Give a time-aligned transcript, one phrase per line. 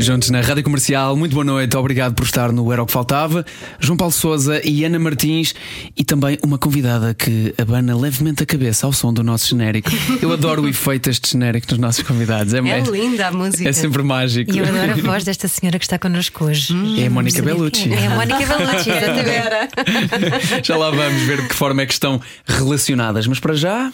[0.00, 3.44] Juntos na Rádio Comercial, muito boa noite, obrigado por estar no Era o que Faltava.
[3.78, 5.54] João Paulo Souza e Ana Martins
[5.94, 9.90] e também uma convidada que abana levemente a cabeça ao som do nosso genérico.
[10.22, 12.54] Eu adoro o efeito deste genérico nos nossos convidados.
[12.54, 12.60] É
[12.90, 13.68] linda a música.
[13.68, 14.50] É sempre mágico.
[14.50, 16.74] E eu adoro a voz desta senhora que está connosco hoje.
[16.98, 17.92] É a Mónica Bellucci.
[17.92, 20.66] É a Mónica Bellucci, exatamente.
[20.66, 23.92] Já lá vamos ver de que forma é que estão relacionadas, mas para já.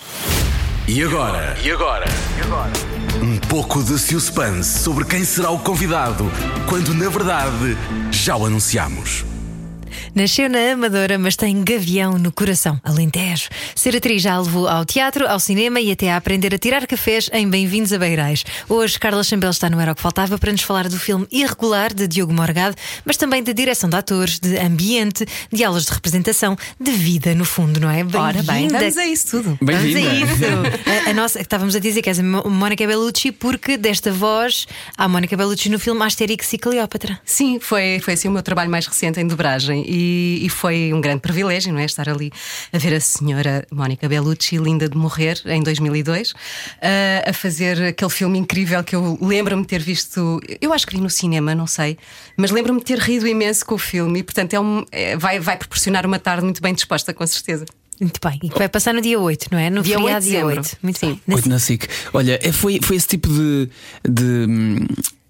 [0.87, 1.57] E agora?
[1.65, 2.07] E agora?
[3.23, 6.31] Um pouco de suspense sobre quem será o convidado,
[6.69, 7.77] quando na verdade
[8.11, 9.36] já o anunciamos.
[10.17, 13.51] Nasceu na Amadora, mas tem gavião no coração, Alentejo.
[13.75, 16.87] Ser atriz já a levou ao teatro, ao cinema e até a aprender a tirar
[16.87, 18.43] cafés em Bem-vindos a Beirais.
[18.67, 21.93] Hoje, Carla Chambel está no Era o que Faltava para nos falar do filme Irregular,
[21.93, 26.57] de Diogo Morgado, mas também de direção de atores, de ambiente, de aulas de representação,
[26.81, 28.03] de vida, no fundo, não é?
[28.15, 29.59] Ora bem, vamos a isso tudo.
[29.61, 30.45] Vamos a isso.
[31.07, 35.07] A, a nossa, estávamos a dizer que és a Mónica Bellucci, porque desta voz há
[35.07, 37.21] Mónica Bellucci no filme Asterix e Cleópatra.
[37.23, 40.06] Sim, foi, foi assim o meu trabalho mais recente em dobragem e,
[40.43, 41.85] e foi um grande privilégio, não é?
[41.85, 42.31] Estar ali
[42.73, 46.33] a ver a senhora Mónica Bellucci, linda de morrer, em 2002,
[46.81, 50.41] a- a fazer aquele filme incrível que eu lembro-me ter visto.
[50.61, 51.97] Eu acho que vi no cinema, não sei,
[52.37, 55.39] mas lembro-me de ter rido imenso com o filme e, portanto, é um- é- vai,
[55.41, 57.65] vai proporcionar uma tarde muito bem disposta, com certeza.
[57.99, 58.39] Muito bem.
[58.43, 59.71] E que vai passar no dia 8, não é?
[59.71, 60.61] No Dia 8 feriado de dia dezembro.
[60.63, 60.77] 8.
[60.83, 61.07] Muito Sim.
[61.07, 61.21] bem.
[61.27, 61.89] Na Oito na SIC.
[62.13, 63.71] Olha, é- foi, foi esse tipo de,
[64.07, 64.87] de, hum,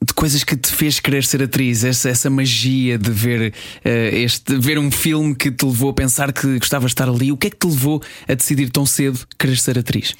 [0.07, 3.53] de coisas que te fez querer ser atriz, essa, essa magia de ver,
[3.85, 7.33] eh, este, ver um filme que te levou a pensar que gostavas de estar ali.
[7.33, 10.15] O que é que te levou a decidir tão cedo querer ser atriz?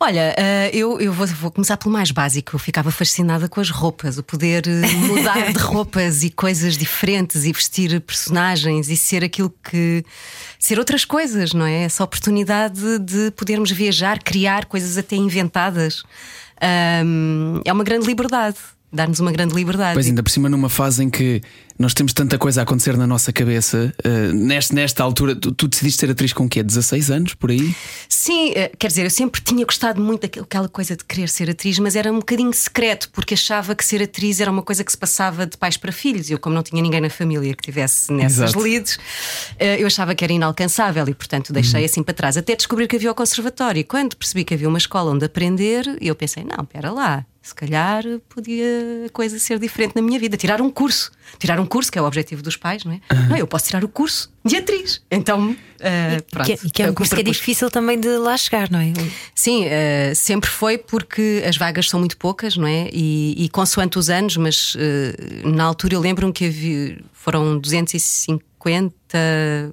[0.00, 2.54] Olha, eh, eu, eu vou, vou começar pelo mais básico.
[2.54, 7.44] Eu ficava fascinada com as roupas, o poder eh, mudar de roupas e coisas diferentes
[7.44, 10.02] e vestir personagens e ser aquilo que.
[10.58, 11.84] ser outras coisas, não é?
[11.84, 16.02] Essa oportunidade de podermos viajar, criar coisas até inventadas.
[16.60, 18.56] Ahm, é uma grande liberdade,
[18.94, 19.94] dar-nos uma grande liberdade.
[19.94, 21.42] Pois ainda por cima numa fase em que
[21.76, 25.66] nós temos tanta coisa a acontecer na nossa cabeça, eh, nesta, nesta altura, tu, tu
[25.66, 26.62] decidiste ser atriz com o quê?
[26.62, 27.74] 16 anos por aí?
[28.08, 31.78] Sim, eh, quer dizer, eu sempre tinha gostado muito daquela coisa de querer ser atriz,
[31.80, 34.96] mas era um bocadinho secreto, porque achava que ser atriz era uma coisa que se
[34.96, 36.30] passava de pais para filhos.
[36.30, 38.60] Eu, como não tinha ninguém na família que tivesse nessas Exato.
[38.60, 38.98] leads,
[39.58, 42.36] eh, eu achava que era inalcançável e, portanto, deixei assim para trás.
[42.36, 43.80] Até descobrir que havia o conservatório.
[43.80, 47.26] E Quando percebi que havia uma escola onde aprender, eu pensei: não, espera lá.
[47.44, 50.34] Se calhar podia a coisa ser diferente na minha vida.
[50.34, 51.12] Tirar um curso.
[51.38, 53.00] Tirar um curso, que é o objetivo dos pais, não é?
[53.28, 55.02] Não, eu posso tirar o curso de atriz.
[55.10, 56.46] Então, eh, pronto.
[56.46, 58.36] Que, é- e que é Foi um que curso que é difícil também de lá
[58.36, 58.92] chegar, não é?
[59.34, 62.88] Sim, eh, sempre foi porque as vagas são muito poucas, não é?
[62.92, 68.94] E, e consoante os anos, mas eh, na altura eu lembro-me que havia, foram 250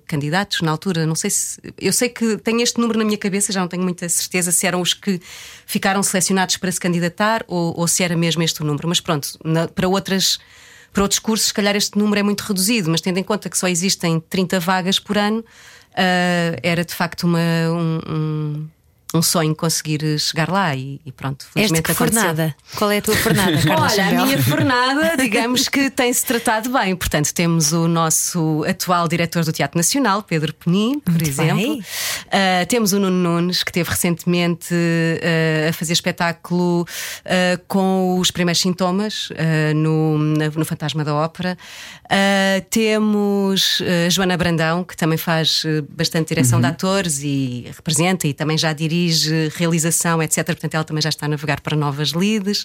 [0.08, 1.06] candidatos na altura.
[1.06, 1.60] Não sei se.
[1.80, 4.66] Eu sei que tenho este número na minha cabeça, já não tenho muita certeza se
[4.68, 5.20] eram os que
[5.66, 8.88] ficaram selecionados para se candidatar ou, ou se era mesmo este o número.
[8.88, 10.40] Mas pronto, na- para outras.
[10.94, 13.57] Para outros cursos, se calhar este número é muito reduzido, mas tendo em conta que
[13.57, 15.44] só existem 30 vagas por ano,
[15.96, 18.69] ah, era de facto uma, um, um,
[19.14, 22.22] um sonho conseguir chegar lá e, e pronto, Esta felizmente que aconteceu.
[22.22, 22.56] fornada.
[22.76, 26.96] Qual é a tua fornada, Carla Olha, a minha fornada, digamos que tem-se tratado bem.
[26.96, 31.80] Portanto, temos o nosso atual diretor do Teatro Nacional, Pedro Penin, por Muito exemplo.
[32.32, 36.86] Ah, temos o Nuno Nunes, que esteve recentemente ah, a fazer espetáculo
[37.26, 39.30] ah, com os primeiros sintomas
[39.76, 41.58] no, na- no Fantasma da Ópera.
[42.70, 46.62] Temos a Joana Brandão, que também faz bastante direção Uhum.
[46.62, 49.01] de atores e representa e também já dirige
[49.56, 50.46] realização, etc.
[50.46, 52.64] Portanto, ela também já está a navegar para novas leads.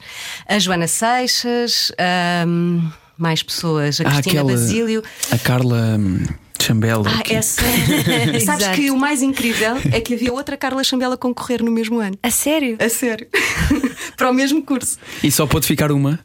[0.49, 2.81] A Joana Seixas, ahm,
[3.17, 5.03] mais pessoas, a Ah, Cristina aquela- Basílio.
[5.31, 6.25] A Carla hum,
[6.61, 7.05] Chambela.
[7.09, 7.63] Ah, essa.
[8.45, 8.75] Sabes Exato.
[8.75, 12.19] que o mais incrível é que havia outra Carla Chambela a concorrer no mesmo ano.
[12.23, 12.77] A sério?
[12.81, 13.27] A sério.
[14.17, 14.99] para o mesmo curso.
[15.23, 16.19] E só pode ficar uma?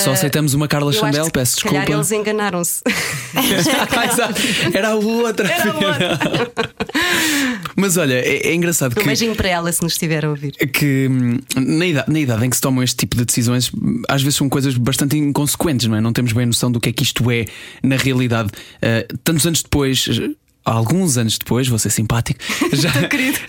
[0.00, 0.98] Só aceitamos uma Carla que,
[1.30, 1.92] peço se calhar desculpa.
[1.92, 2.82] eles enganaram-se.
[4.74, 5.48] Era a outra.
[5.50, 6.18] Era a outra.
[7.76, 9.04] Mas olha, é, é engraçado Um que.
[9.06, 10.52] beijinho para ela se nos estiver a ouvir.
[10.52, 13.70] que hum, na idade, na idade em que se tomam este tipo de decisões,
[14.08, 16.00] às vezes são coisas bastante inconsequentes, não é?
[16.00, 17.44] Não temos bem noção do que é que isto é
[17.82, 18.50] na realidade.
[18.76, 20.08] Uh, tantos anos depois.
[20.68, 22.40] Há Alguns anos depois, vou ser simpático,
[22.72, 22.90] já,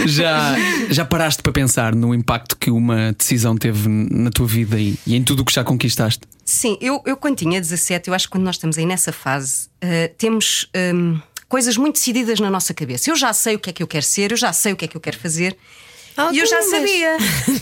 [0.06, 0.56] já,
[0.90, 5.16] já paraste para pensar no impacto que uma decisão teve na tua vida e, e
[5.16, 6.22] em tudo o que já conquistaste?
[6.44, 9.70] Sim, eu, eu quando tinha 17, eu acho que quando nós estamos aí nessa fase,
[9.82, 10.68] eh, temos.
[10.94, 11.20] hum,
[11.50, 13.10] coisas muito decididas na nossa cabeça.
[13.10, 14.86] Eu já sei o que é que eu quero ser, eu já sei o que
[14.86, 15.58] é que eu quero fazer.
[16.18, 16.36] Algumas.
[16.36, 17.18] E eu já sabia.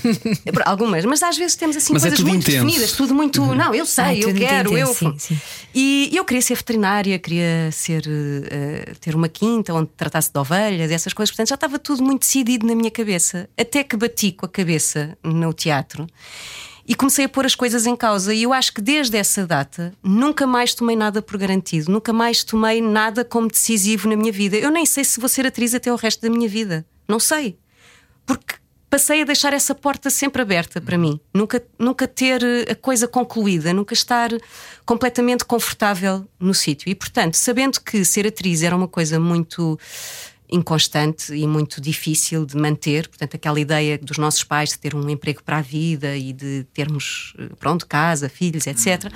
[0.66, 2.66] Algumas, mas às vezes temos assim Mas é coisas tudo muito intenso.
[2.66, 3.46] definidas, tudo muito.
[3.56, 4.90] Não, eu sei, Ah, eu quero, eu.
[4.92, 5.42] intenso, sim, sim.
[5.76, 10.92] E eu queria ser veterinária, queria ser eh, ter uma quinta onde tratasse de ovelhas,
[10.92, 11.32] essas coisas.
[11.32, 13.48] Portanto, já estava tudo muito decidido na minha cabeça.
[13.58, 16.08] Até que bati com a cabeça no teatro
[16.90, 18.34] e comecei a pôr as coisas em causa.
[18.34, 22.44] E eu acho que desde essa data nunca mais tomei nada por garantido, nunca mais
[22.44, 24.56] tomei nada como decisivo na minha vida.
[24.58, 26.86] Eu nem sei se vou ser atriz até o resto da minha vida.
[27.08, 27.58] Não sei.
[28.28, 28.56] Porque
[28.90, 31.20] passei a deixar essa porta sempre aberta para mim.
[31.34, 34.30] Nunca, nunca ter eh, a coisa concluída, nunca estar
[34.86, 36.90] completamente confortável no sítio.
[36.90, 39.80] E, portanto, sabendo que ser atriz era uma coisa muito
[40.50, 45.10] inconstante e muito difícil de manter, portanto, aquela ideia dos nossos pais de ter um
[45.10, 49.12] emprego para a vida e de termos, eh, pronto, casa, filhos, etc.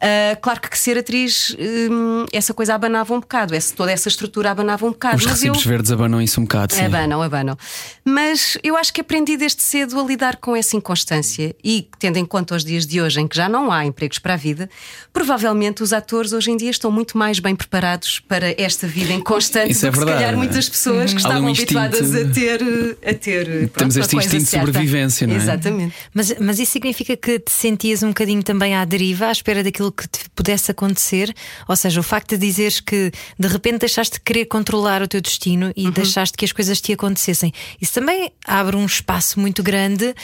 [0.00, 1.56] Ah, claro que ser atriz,
[1.90, 5.16] hum, essa coisa abanava um bocado, essa, toda essa estrutura abanava um bocado.
[5.16, 6.72] Os mas eu- recibos verdes abanam isso um bocado.
[6.74, 6.84] Sim.
[6.84, 7.56] Abanam, abanam.
[8.04, 12.24] Mas eu acho que aprendi desde cedo a lidar com essa inconstância e, tendo em
[12.24, 14.68] conta os dias de hoje em que já não há empregos para a vida,
[15.12, 19.72] provavelmente os atores hoje em dia estão muito mais bem preparados para esta vida inconstante
[19.72, 20.24] Isso é que se verdade.
[20.24, 22.60] calhar muitas pessoas que ali estavam um habituadas a ter.
[23.06, 25.36] A ter pronto, Temos este instinto de sobrevivência, não é?
[25.36, 25.94] Exatamente.
[26.14, 29.92] Mas, mas isso significa que te sentias um bocadinho também à deriva, à espera daquilo
[29.92, 31.34] que te pudesse acontecer?
[31.66, 35.20] Ou seja, o facto de dizeres que de repente deixaste de querer controlar o teu
[35.20, 35.72] destino Uhum.
[35.76, 40.14] e deixaste que as coisas te acontecessem, isso também abre um espaço muito grande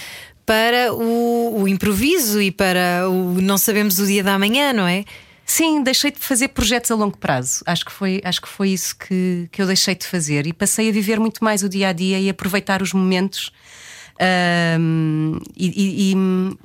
[0.47, 5.05] para o, o improviso e para o não sabemos o dia da manhã, não é?
[5.47, 7.63] Sim, deixei de fazer projetos a longo prazo.
[7.67, 10.89] Acho que foi, acho que foi isso que, que eu deixei de fazer e passei
[10.89, 13.53] a viver muito mais o dia a dia e aproveitar os momentos
[15.57, 16.57] e, e- e-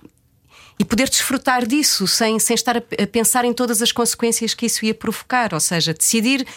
[0.80, 4.66] e poder desfrutar disso sem, sem estar a, a pensar em todas as consequências que
[4.66, 5.54] isso ia provocar.
[5.54, 6.48] Ou seja, decidir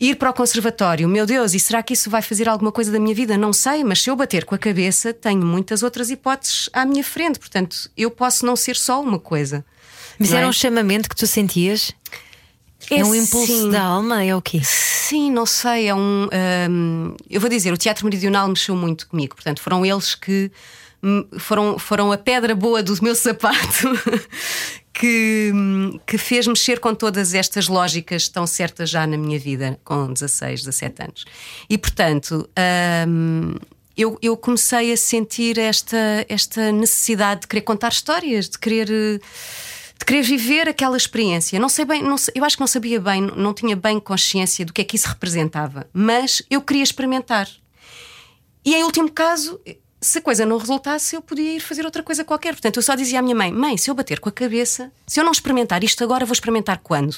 [0.00, 2.98] ir para o conservatório, meu Deus, e será que isso vai fazer alguma coisa da
[2.98, 3.38] minha vida?
[3.38, 7.04] Não sei, mas se eu bater com a cabeça, tenho muitas outras hipóteses à minha
[7.04, 7.38] frente.
[7.38, 9.64] Portanto, eu posso não ser só uma coisa.
[10.22, 10.48] Mas era é?
[10.48, 11.92] um chamamento que tu sentias?
[12.90, 13.70] É, um impulso sim.
[13.70, 14.24] da alma?
[14.24, 14.60] É o quê?
[14.64, 16.28] Sim, não sei, é um.
[16.70, 20.50] hum, eu vou dizer, o Teatro Meridional mexeu muito comigo, portanto, foram eles que
[21.38, 23.88] foram, foram a pedra boa do meu sapato
[24.94, 29.78] que, hum, que fez mexer com todas estas lógicas tão certas já na minha vida,
[29.84, 31.24] com 16, 17 anos.
[31.68, 32.48] E portanto.
[33.08, 33.54] hum,
[33.96, 39.20] eu, eu comecei a sentir esta, esta necessidade de querer contar histórias, de querer eh,
[39.98, 41.58] de querer viver aquela experiência.
[41.60, 44.64] Não sei bem, não sei- eu acho que não sabia bem, não tinha bem consciência
[44.64, 47.48] do que é que isso representava, mas eu queria experimentar.
[48.64, 49.60] E em último caso,
[50.00, 52.52] se a coisa não resultasse, eu podia ir fazer outra coisa qualquer.
[52.54, 55.18] Portanto, eu só dizia à minha mãe: Mãe, se eu bater com a cabeça, se
[55.20, 57.16] eu não experimentar isto agora, vou experimentar quando?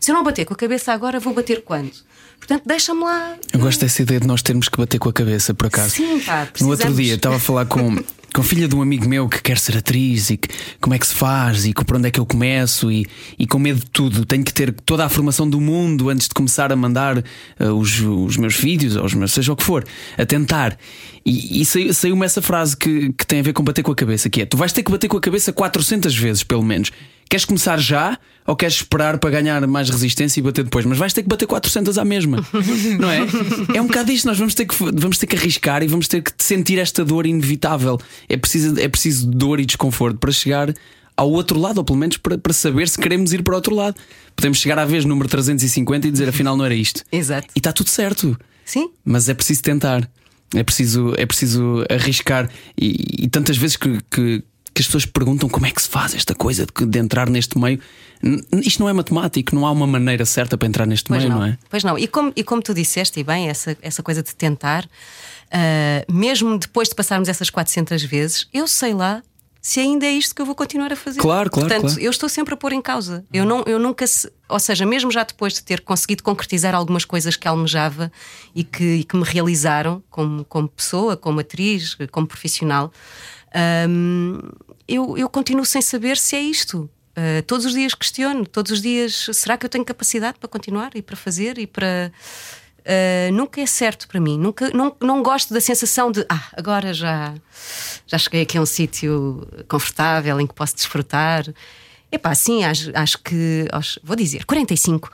[0.00, 1.92] Se eu não bater com a cabeça agora, vou bater quando?
[2.38, 3.36] Portanto, deixa-me lá.
[3.52, 5.90] Eu gosto dessa ideia de nós termos que bater com a cabeça, por acaso.
[5.94, 6.96] Sim, pá, No outro precisamos.
[6.96, 7.94] dia estava a falar com,
[8.32, 10.48] com filha de um amigo meu que quer ser atriz e que,
[10.80, 13.06] como é que se faz e que por onde é que eu começo e,
[13.38, 14.24] e com medo de tudo.
[14.24, 18.00] Tenho que ter toda a formação do mundo antes de começar a mandar eh, os,
[18.00, 19.84] os meus vídeos, ou os meus, seja o que for,
[20.16, 20.78] a tentar.
[21.24, 23.94] E, e saiu- saiu-me essa frase que, que tem a ver com bater com a
[23.96, 26.90] cabeça: que é tu vais ter que bater com a cabeça 400 vezes, pelo menos.
[27.32, 30.84] Queres começar já ou queres esperar para ganhar mais resistência e bater depois?
[30.84, 32.46] Mas vais ter que bater 400 à mesma,
[33.00, 33.20] não é?
[33.74, 34.26] É um bocado isto.
[34.26, 37.24] Nós vamos ter, que, vamos ter que arriscar e vamos ter que sentir esta dor
[37.24, 37.98] inevitável.
[38.28, 40.74] É preciso, é preciso dor e desconforto para chegar
[41.16, 43.74] ao outro lado, ou pelo menos para, para saber se queremos ir para o outro
[43.74, 43.96] lado.
[44.36, 47.02] Podemos chegar à vez número 350 e dizer afinal não era isto.
[47.10, 47.48] Exato.
[47.56, 48.38] E está tudo certo.
[48.62, 50.06] Sim, Mas é preciso tentar,
[50.54, 52.50] é preciso, é preciso arriscar.
[52.78, 56.14] E, e tantas vezes que, que, que as pessoas perguntam como é que se faz
[56.14, 57.80] esta coisa de, de entrar neste meio.
[58.52, 61.40] Isto não é matemático, não há uma maneira certa para entrar neste Pois meio, não.
[61.40, 61.58] não, é?
[61.68, 61.98] Pois não.
[61.98, 64.88] E como, e como tu disseste, e bem, essa, essa coisa de tentar,
[65.50, 69.22] ah, mesmo depois de passarmos essas 400 vezes, eu sei lá
[69.60, 71.20] se ainda é isto que eu vou continuar a fazer.
[71.20, 72.02] Claro, claro, Portanto, claro.
[72.02, 73.24] eu estou sempre a pôr em causa.
[73.32, 74.04] Eu, não, eu nunca.
[74.08, 78.10] Se, ou seja, mesmo já depois de ter conseguido concretizar algumas coisas que almejava
[78.56, 82.92] e que, e que me realizaram como, como pessoa, como atriz, como profissional,
[83.88, 84.40] hum,
[84.88, 86.88] eu, eu continuo sem saber se é isto.
[87.12, 90.92] Uh, todos os dias questiono, todos os dias, será que eu tenho capacidade para continuar
[90.94, 92.10] e para fazer e para.
[92.80, 96.92] Uh, nunca é certo para mim, nunca, não, não gosto da sensação de ah, agora
[96.92, 97.32] já,
[98.08, 101.44] já cheguei aqui a um sítio confortável em que posso desfrutar.
[102.12, 103.66] Epá, sim, acho, acho que
[104.04, 105.10] vou dizer, 45 uh,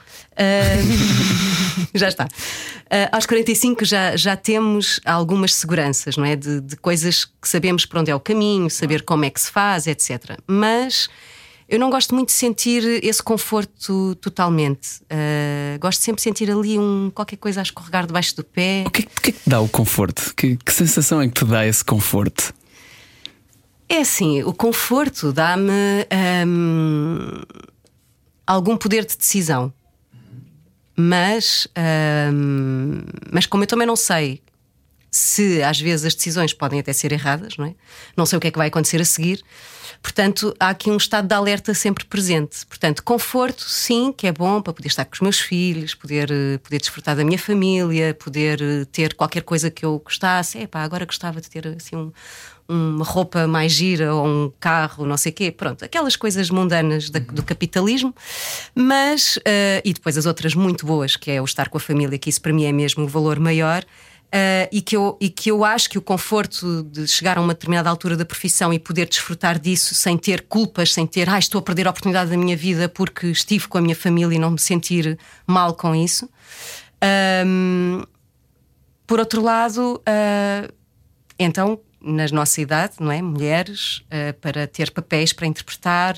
[1.94, 2.24] já está.
[2.24, 6.34] Uh, aos 45 já, já temos algumas seguranças, não é?
[6.34, 9.50] De, de coisas que sabemos para onde é o caminho, saber como é que se
[9.50, 10.38] faz, etc.
[10.46, 11.08] Mas
[11.68, 15.02] Eu não gosto muito de sentir esse conforto totalmente.
[15.02, 18.84] Uh, gosto sempre de sentir ali um, qualquer coisa a escorregar debaixo do pé.
[18.86, 20.32] O que, é que, que é dá o conforto?
[20.34, 22.54] Que, que sensação é que te dá esse conforto?
[23.88, 25.72] É assim, o conforto dá-me
[26.46, 27.40] um,
[28.46, 29.72] algum poder de decisão.
[30.94, 31.68] Mas,
[32.32, 33.02] um,
[33.32, 34.42] mas como eu também não sei
[35.10, 37.74] se às vezes as decisões podem até ser erradas, não é?
[38.16, 39.42] Não sei o que é que vai acontecer a seguir.
[40.02, 42.64] Portanto, há aqui um estado de alerta sempre presente.
[42.66, 46.58] Portanto, conforto, sim, que é bom para poder estar com os meus filhos, poder, eh,
[46.58, 50.58] poder desfrutar da minha família, poder eh, ter qualquer coisa que eu gostasse.
[50.58, 52.12] Epá, agora gostava de ter assim um,
[52.68, 55.50] uma roupa mais gira ou um carro, não sei o quê.
[55.50, 58.14] Pronto, aquelas coisas mundanas da, do capitalismo.
[58.74, 62.18] Mas, uh, e depois as outras muito boas, que é o estar com a família,
[62.18, 63.84] que isso para mim é mesmo o valor maior.
[64.28, 67.54] Uh, e, que eu, e que eu acho que o conforto de chegar a uma
[67.54, 71.60] determinada altura da profissão e poder desfrutar disso sem ter culpas, sem ter, ah, estou
[71.60, 74.50] a perder a oportunidade da minha vida porque estive com a minha família e não
[74.50, 76.28] me sentir mal com isso.
[77.46, 78.02] Um,
[79.06, 80.74] por outro lado, uh,
[81.38, 83.20] então na nossa idade, não é?
[83.20, 86.14] Mulheres, uh, para ter papéis para interpretar,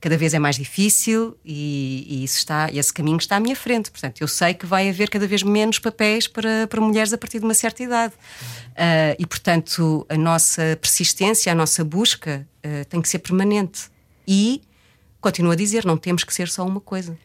[0.00, 3.90] cada vez é mais difícil e, e, isso está, esse caminho está à minha frente.
[3.90, 7.38] Portanto, eu sei que vai haver cada vez menos papéis para, para mulheres a partir
[7.38, 8.14] de uma certa idade.
[8.14, 13.90] Uh, e, portanto, a nossa persistência, a nossa busca uh, tem que ser permanente.
[14.28, 14.62] E,
[15.20, 17.16] continuo a dizer, não temos que ser só uma coisa.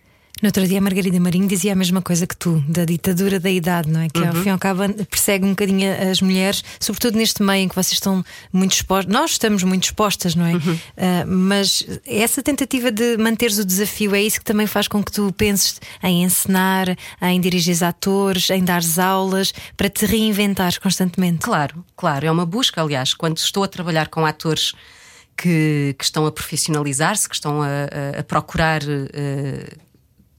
[0.42, 3.50] No outro dia, a Margarida Marinho dizia a mesma coisa que tu, da ditadura da
[3.50, 4.08] idade, não é?
[4.08, 4.28] Que uhum.
[4.30, 7.76] ao fim e ao cabo persegue um bocadinho as mulheres, sobretudo neste meio em que
[7.76, 9.14] vocês estão muito expostos.
[9.14, 10.54] Nós estamos muito expostas, não é?
[10.54, 10.74] Uhum.
[10.74, 10.80] Uh,
[11.28, 15.34] mas essa tentativa de manteres o desafio é isso que também faz com que tu
[15.34, 16.88] penses em ensinar,
[17.22, 21.40] em dirigir atores, em dar aulas, para te reinventares constantemente.
[21.40, 22.26] Claro, claro.
[22.26, 23.14] É uma busca, aliás.
[23.14, 24.74] Quando estou a trabalhar com atores.
[25.42, 29.80] Que, que, estão a profissionalizar-se, que estão a, a, a procurar uh,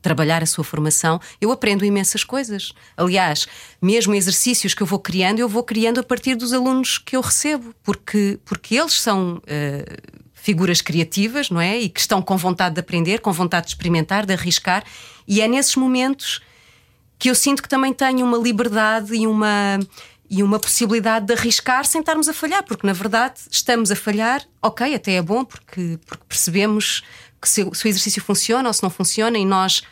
[0.03, 2.73] trabalhar a sua formação, eu aprendo imensas coisas.
[2.97, 3.47] Aliás,
[3.81, 7.21] mesmo exercícios que eu vou criando, eu vou criando a partir dos alunos que eu
[7.21, 11.79] recebo, porque, porque eles são uh, figuras criativas, não é?
[11.79, 14.85] E que estão com vontade de aprender, com vontade de experimentar, de arriscar,
[15.29, 16.41] e é nesses momentos
[17.19, 19.79] que eu sinto que também tenho uma liberdade e uma
[20.33, 24.47] e uma possibilidade de arriscar sem estarmos a falhar, porque na verdade estamos a falhar,
[24.63, 27.03] ok, até é bom, porque, porque percebemos
[27.41, 29.83] que se, se, o exercício funciona ou se não funciona, e nós,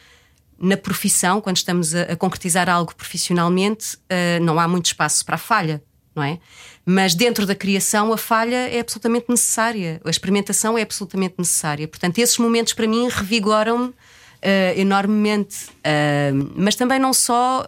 [0.59, 5.37] na profissão, quando estamos a, a concretizar algo profissionalmente, uh, não há muito espaço para
[5.37, 5.83] a falha,
[6.15, 6.39] não é?
[6.85, 11.87] Mas dentro da criação, a falha é absolutamente necessária, a experimentação é absolutamente necessária.
[11.87, 13.95] Portanto, esses momentos para mim revigoram-me.
[14.39, 17.67] Uh, enormemente, uh, mas também não só,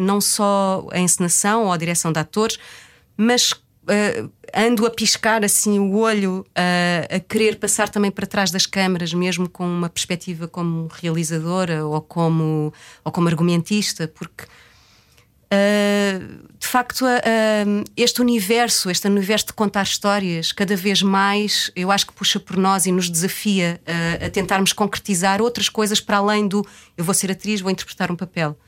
[0.00, 2.58] não só a encenação ou a direção de atores,
[3.14, 3.52] mas
[3.88, 8.66] uh, ando a piscar assim o olho, uh, a querer passar também para trás das
[8.66, 12.72] câmaras, mesmo com uma perspectiva como realizadora ou como,
[13.04, 17.04] ou como argumentista, porque uh, de facto
[17.96, 22.56] este universo, este universo de contar histórias, cada vez mais eu acho que puxa por
[22.56, 23.80] nós e nos desafia
[24.24, 26.66] a tentarmos concretizar outras coisas para além do
[26.96, 28.58] eu vou ser atriz, vou interpretar um papel.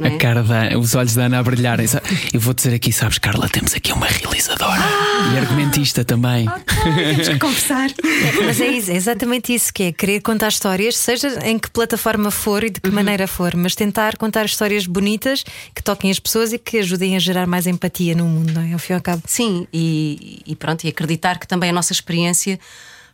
[0.00, 0.08] É?
[0.08, 1.86] A cara da, os olhos da Ana a brilharem.
[2.32, 6.48] Eu vou dizer aqui, sabes, Carla, temos aqui uma realizadora ah, e argumentista também.
[6.48, 7.90] Okay, temos que conversar.
[7.90, 11.70] É, mas é, isso, é, exatamente isso que é querer contar histórias, seja em que
[11.70, 12.94] plataforma for e de que uhum.
[12.94, 17.18] maneira for, mas tentar contar histórias bonitas que toquem as pessoas e que ajudem a
[17.18, 18.72] gerar mais empatia no mundo, não é?
[18.72, 19.22] Ao fim e ao cabo.
[19.26, 22.58] Sim, e, e pronto, e acreditar que também a nossa experiência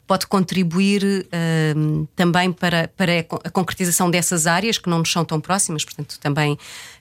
[0.07, 3.13] pode contribuir uh, também para, para
[3.45, 6.59] a concretização dessas áreas que não nos são tão próximas, portanto, também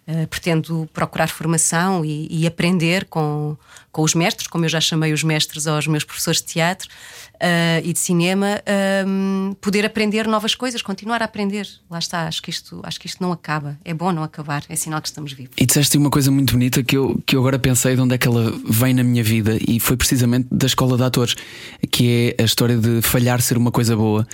[0.07, 3.57] uh, pretendo procurar formação e, e, aprender com,
[3.91, 6.89] com os mestres, como eu já chamei os mestres aos meus professores de teatro
[7.43, 8.62] uh, e de cinema,
[9.59, 11.67] poder aprender novas coisas, continuar a aprender.
[11.89, 13.77] Lá está, acho que, isto, acho que isto não acaba.
[13.83, 15.53] É bom não acabar, é sinal que estamos vivos.
[15.57, 18.17] E disseste uma coisa muito bonita que eu, que eu agora pensei de onde é
[18.17, 21.35] que ela vem na minha vida e foi precisamente da escola de atores,
[21.91, 24.25] que é a história de falhar ser uma coisa boa.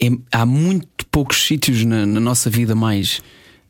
[0.00, 3.22] É, há muito poucos sítios na, na nossa vida mais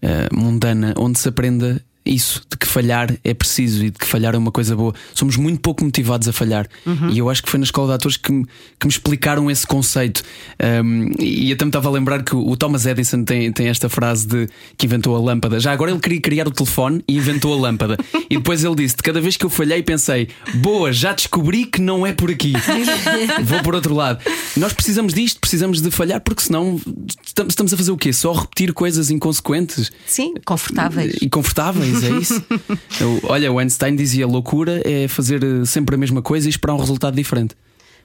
[0.02, 4.34] uh, mundana onde se aprenda isso, de que falhar é preciso e de que falhar
[4.34, 4.94] é uma coisa boa.
[5.14, 6.66] Somos muito pouco motivados a falhar.
[6.86, 7.10] Uhum.
[7.10, 8.44] E eu acho que foi na escola de atores que me,
[8.78, 10.22] que me explicaram esse conceito.
[10.82, 14.26] Um, e até me estava a lembrar que o Thomas Edison tem, tem esta frase
[14.26, 15.60] de que inventou a lâmpada.
[15.60, 17.98] Já agora ele queria criar o telefone e inventou a lâmpada.
[18.30, 21.82] e depois ele disse: de cada vez que eu falhei, pensei, boa, já descobri que
[21.82, 22.54] não é por aqui.
[23.44, 24.20] Vou por outro lado.
[24.56, 26.80] Nós precisamos disto, precisamos de falhar, porque senão
[27.46, 28.12] estamos a fazer o quê?
[28.12, 29.92] Só repetir coisas inconsequentes?
[30.06, 31.16] Sim, confortáveis.
[31.20, 32.44] E confortáveis é isso.
[33.24, 36.78] Olha, o Einstein dizia: loucura é fazer eh, sempre a mesma coisa e esperar um
[36.78, 37.54] resultado diferente.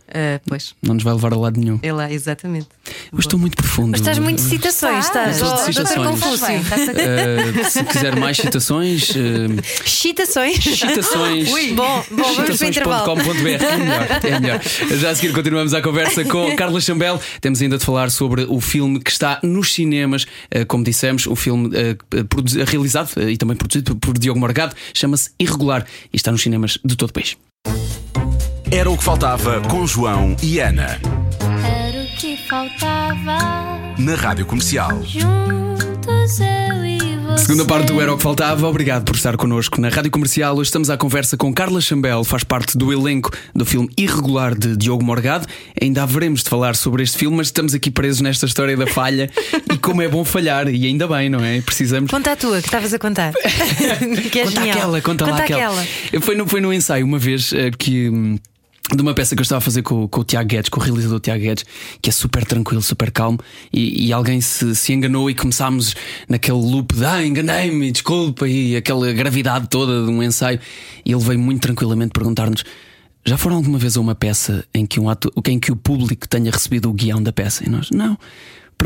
[0.08, 0.76] Uh, pois.
[0.84, 1.80] Não nos vai levar a lado nenhum.
[1.82, 2.68] É lá, exatamente.
[3.12, 3.92] Eu estou muito profundo.
[3.92, 5.38] Mas estás muito de citações, estás?
[5.38, 6.22] Estou de citações.
[6.70, 9.16] Uh, se quiser mais citações, uh,
[9.86, 10.64] Citações?
[10.64, 11.50] citações.
[11.74, 13.18] Bom, bom, vamos para o intervalo.
[13.18, 14.62] citações.com.br é melhor, é melhor.
[14.98, 17.20] Já a seguir continuamos a conversa com Carla Chambel.
[17.42, 20.26] Temos ainda de falar sobre o filme que está nos cinemas,
[20.68, 21.72] como dissemos, o filme
[22.68, 27.10] realizado e também produzido por Diogo Morgado, chama-se Irregular e está nos cinemas de todo
[27.10, 27.38] o país.
[28.72, 31.00] Era o que faltava com João e Ana.
[31.64, 33.38] Era o que faltava.
[33.98, 35.04] Na Rádio Comercial.
[35.04, 37.46] Juntos eu e você.
[37.46, 40.56] Segunda parte do Era o que Faltava, obrigado por estar connosco na Rádio Comercial.
[40.56, 44.76] Hoje estamos à conversa com Carla Chambel, faz parte do elenco do filme Irregular de
[44.76, 45.48] Diogo Morgado.
[45.80, 49.30] Ainda haveremos de falar sobre este filme, mas estamos aqui presos nesta história da falha
[49.72, 51.62] e como é bom falhar, e ainda bem, não é?
[51.62, 52.10] Precisamos.
[52.10, 53.32] Conta a tua, que estavas a contar.
[54.32, 54.78] que és Conta genial.
[54.78, 55.86] aquela, conta, lá aquela.
[56.22, 58.12] Foi, no, foi no ensaio uma vez eh, que.
[58.94, 60.84] De uma peça que eu estava a fazer com, com o Tiago Guedes, com o
[60.84, 61.66] realizador Tiago Guedes,
[62.02, 63.40] que é super tranquilo, super calmo,
[63.74, 65.96] e, e alguém se, se enganou e começámos
[66.30, 70.60] naquele loop de ah, enganei-me, desculpa, e aquela gravidade toda de um ensaio.
[71.04, 72.64] E ele veio muito tranquilamente perguntar-nos:
[73.26, 76.28] já foram alguma vez a uma peça em que, um ato, em que o público
[76.28, 77.66] tenha recebido o guião da peça?
[77.66, 78.16] E nós, não.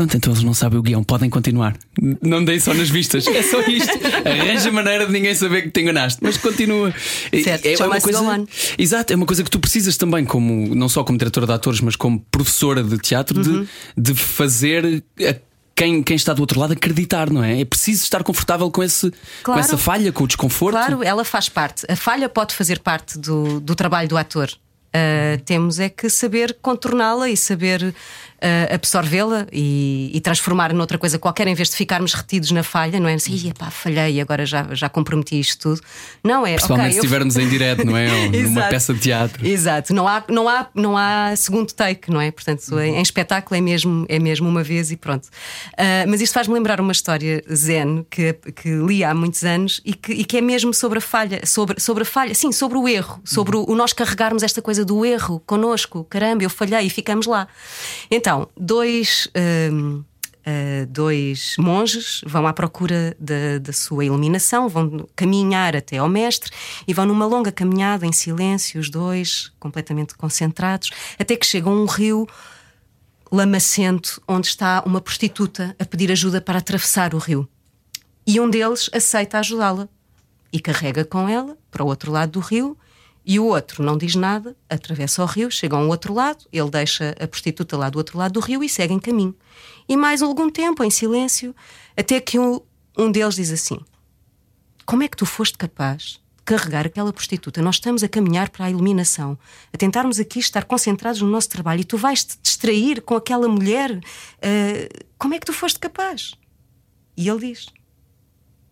[0.00, 1.76] Pronto, então eles não sabem o guião, podem continuar.
[2.22, 3.92] Não deem só nas vistas, é só isto.
[4.24, 6.90] Arranja maneira de ninguém saber que te enganaste, mas continua.
[7.44, 8.22] Certo, é, é uma coisa.
[8.22, 8.46] on.
[8.78, 11.82] Exato, é uma coisa que tu precisas também, como não só como diretora de atores,
[11.82, 13.66] mas como professora de teatro, Uhum.
[13.94, 15.36] de, de fazer a
[15.76, 17.60] quem, quem está do outro lado acreditar, não é?
[17.60, 19.60] É preciso estar confortável com, esse, com Claro.
[19.60, 20.76] essa falha, com o desconforto.
[20.76, 21.84] Claro, ela faz parte.
[21.90, 24.48] A falha pode fazer parte do, do trabalho do ator.
[24.92, 27.94] Uh, temos é que saber contorná-la e saber
[28.42, 32.98] uh, absorvê-la e, e transformar noutra coisa qualquer em vez de ficarmos retidos na falha,
[33.00, 35.80] não é assim, "Ih, pá, falhei, agora já, já comprometi isto tudo.
[36.24, 38.28] Não é, Principalmente ok, se eu- estivermos em direto, não é?
[38.42, 39.46] Numa peça de teatro.
[39.46, 42.30] Exato, não há, não há, não há segundo take, não é?
[42.30, 45.28] Portanto, em, em espetáculo é mesmo, é mesmo uma vez e pronto.
[45.76, 49.92] Ah, mas isto faz-me lembrar uma história zen que, que li há muitos anos e
[49.94, 52.88] que, e que é mesmo sobre a falha, sobre, sobre a falha, sim, sobre o
[52.88, 56.90] erro, sobre o, o nós carregarmos esta coisa do erro connosco, caramba, eu falhei e
[56.90, 57.46] ficamos lá.
[58.10, 59.28] Então, dois.
[59.34, 60.04] ahm,
[60.40, 66.50] Uh, dois monges vão à procura da, da sua iluminação, vão caminhar até ao mestre
[66.88, 71.76] e vão numa longa caminhada em silêncio, os dois completamente concentrados, até que chegam a
[71.76, 72.26] um rio
[73.30, 77.46] lamacento onde está uma prostituta a pedir ajuda para atravessar o rio.
[78.26, 79.90] E um deles aceita ajudá-la
[80.50, 82.76] e carrega com ela para o outro lado do rio.
[83.24, 87.14] E o outro não diz nada, atravessa o rio, chega ao outro lado, ele deixa
[87.20, 89.34] a prostituta lá do outro lado do rio e segue em caminho.
[89.88, 91.54] E mais algum tempo, em silêncio,
[91.96, 92.60] até que um,
[92.96, 93.78] um deles diz assim:
[94.86, 97.60] Como é que tu foste capaz de carregar aquela prostituta?
[97.60, 99.38] Nós estamos a caminhar para a iluminação,
[99.72, 103.48] a tentarmos aqui estar concentrados no nosso trabalho e tu vais te distrair com aquela
[103.48, 104.00] mulher.
[104.42, 106.32] Ah, como é que tu foste capaz?
[107.16, 107.66] E ele diz: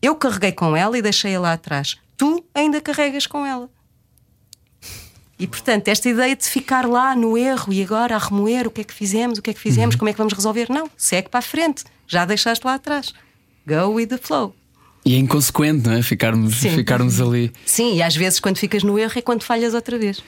[0.01, 1.97] Eu carreguei com ela e deixei-a lá atrás.
[2.17, 3.71] Tu ainda carregas com ela.
[5.39, 8.81] E portanto, esta ideia de ficar lá no erro e agora a remoer o que
[8.81, 11.29] é que fizemos, o que é que fizemos, como é que vamos resolver, não, segue
[11.29, 13.13] para a frente, já deixaste lá atrás.
[13.67, 14.55] Go with the flow.
[15.05, 16.03] E é inconsequente, não é?
[16.03, 16.71] Ficarmos, Sim.
[16.71, 17.53] ficarmos ali.
[17.65, 20.23] Sim, e às vezes quando ficas no erro é quando falhas outra vez.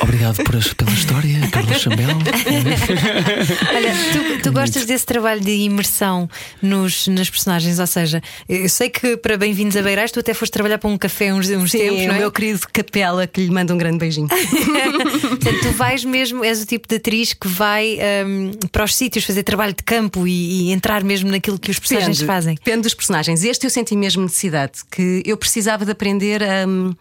[0.00, 2.06] Obrigado por, pela história, Carla Chambel.
[3.74, 6.28] Olha, tu, tu gostas desse trabalho de imersão
[6.62, 10.52] nos, nas personagens, ou seja, eu sei que para Bem-vindos a Beirais tu até foste
[10.52, 12.18] trabalhar para um café uns, uns Sim, tempos, o não é?
[12.18, 14.28] meu querido Capela que lhe manda um grande beijinho.
[15.20, 19.24] Portanto, tu vais mesmo, és o tipo de atriz que vai hum, para os sítios
[19.24, 22.54] fazer trabalho de campo e, e entrar mesmo naquilo que os personagens Depende, fazem.
[22.54, 23.42] Depende dos personagens.
[23.42, 26.94] Este eu senti mesmo necessidade, que eu precisava de aprender hum,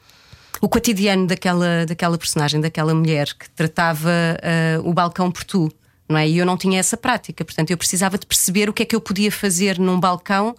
[0.61, 4.09] o cotidiano daquela, daquela personagem, daquela mulher que tratava
[4.41, 5.71] ah, o balcão por tu.
[6.09, 6.27] Não é?
[6.27, 8.95] E eu não tinha essa prática, portanto eu precisava de perceber o que é que
[8.95, 10.55] eu podia fazer num balcão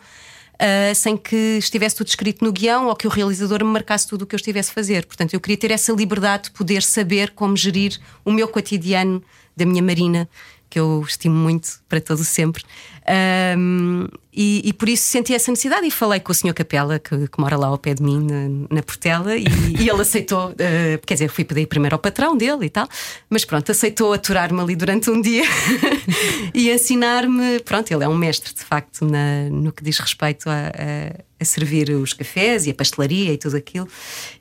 [0.59, 4.23] ah, sem que estivesse tudo escrito no guião ou que o realizador me marcasse tudo
[4.23, 5.07] o que eu estivesse a fazer.
[5.07, 9.23] Portanto, eu queria ter essa liberdade de poder saber como gerir o meu cotidiano
[9.57, 10.29] da minha Marina,
[10.70, 12.62] que eu estimo muito para todo sempre.
[13.07, 16.52] Ahm, e, e por isso senti essa necessidade e falei com o Sr.
[16.52, 19.44] Capela, que, que mora lá ao pé de mim, na, na Portela, e,
[19.81, 20.50] e ele aceitou.
[20.61, 22.87] ah, quer dizer, fui pedir primeiro ao patrão dele e tal,
[23.31, 25.44] mas pronto, aceitou aturar-me ali durante um dia
[26.54, 27.61] e ensinar-me.
[27.61, 31.44] Pronto, ele é um mestre, de facto, na- no que diz respeito a, a- a
[31.44, 33.88] servir os cafés e a pastelaria e tudo aquilo.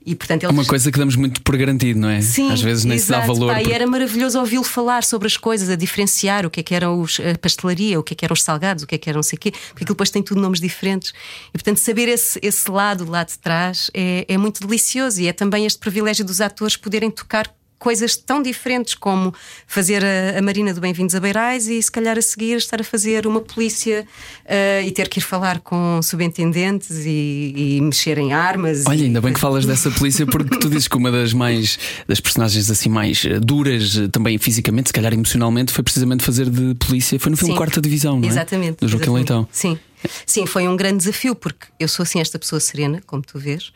[0.06, 2.22] E portanto, ele Uma coisa que damos muito por garantido, não é?
[2.22, 3.54] Sim, Às vezes nem se dá exato, valor.
[3.54, 6.74] pá, E era maravilhoso ouvi-lo falar sobre as coisas, a diferenciar o que é que
[6.74, 9.10] eram os, a pastelaria, o que é que eram os salgados, o que é que
[9.10, 11.14] eram não sei o quê, porque aquilo depois tem tudo nomes diferentes.
[11.50, 15.34] E portanto, saber esse, esse lado lá de trás é, é muito delicioso e é
[15.34, 19.34] também este privilégio dos atores poderem tocar coisas tão diferentes como
[19.66, 22.84] fazer a, a Marina do Bem-vindos a Beirais e se calhar a seguir estar a
[22.84, 24.06] fazer uma polícia
[24.46, 28.84] uh, e ter que ir falar com subentendentes e, e mexer em armas.
[28.88, 31.78] Olha, e, ainda bem que falas dessa polícia porque tu dizes que uma das mais
[32.08, 36.50] das personagens assim mais eh, duras, eh, também fisicamente, se calhar emocionalmente, foi precisamente fazer
[36.50, 37.20] de polícia.
[37.20, 37.58] Foi no filme Sim.
[37.58, 38.32] Quarta Divisão, não é?
[38.32, 38.78] Exatamente.
[38.80, 39.12] Do Joaquim.
[39.12, 39.48] Leitão.
[39.52, 39.78] Sim.
[40.26, 43.72] Sim, foi um grande desafio, porque eu sou assim esta pessoa serena, como tu vês.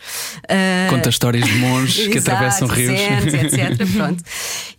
[0.47, 2.99] Ah, Conta histórias de monges que Exato, atravessam rios.
[2.99, 3.87] zentes, etc.
[3.95, 4.23] Pronto.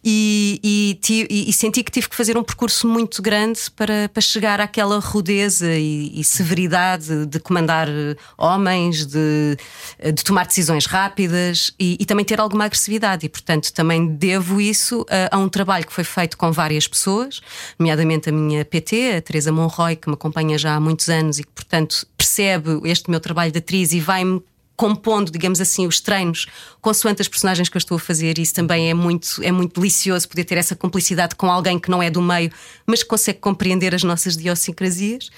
[0.04, 1.00] E, e,
[1.30, 4.98] e- e senti que tive que fazer um percurso muito grande para, para chegar àquela
[4.98, 9.56] rudeza e, severidade de comandar eh, homens, de,
[9.98, 13.26] eh, de tomar decisões rápidas e, e também ter alguma agressividade.
[13.26, 17.40] E, portanto, também devo isso a, a um trabalho que foi feito com várias pessoas,
[17.78, 21.44] nomeadamente a minha PT, a Teresa Monroy, que me acompanha já há muitos anos e
[21.44, 24.42] que, portanto, percebe este meu trabalho de atriz e vai-me
[24.76, 26.46] compondo, digamos assim, os treinos
[26.80, 28.38] consoante as personagens que eu estou a fazer.
[28.38, 32.02] Isso também é muito, é muito delicioso poder ter essa cumplicidade com alguém que não
[32.02, 32.50] é do meio,
[32.86, 35.30] mas que consegue compreender as nossas idiosincrasias.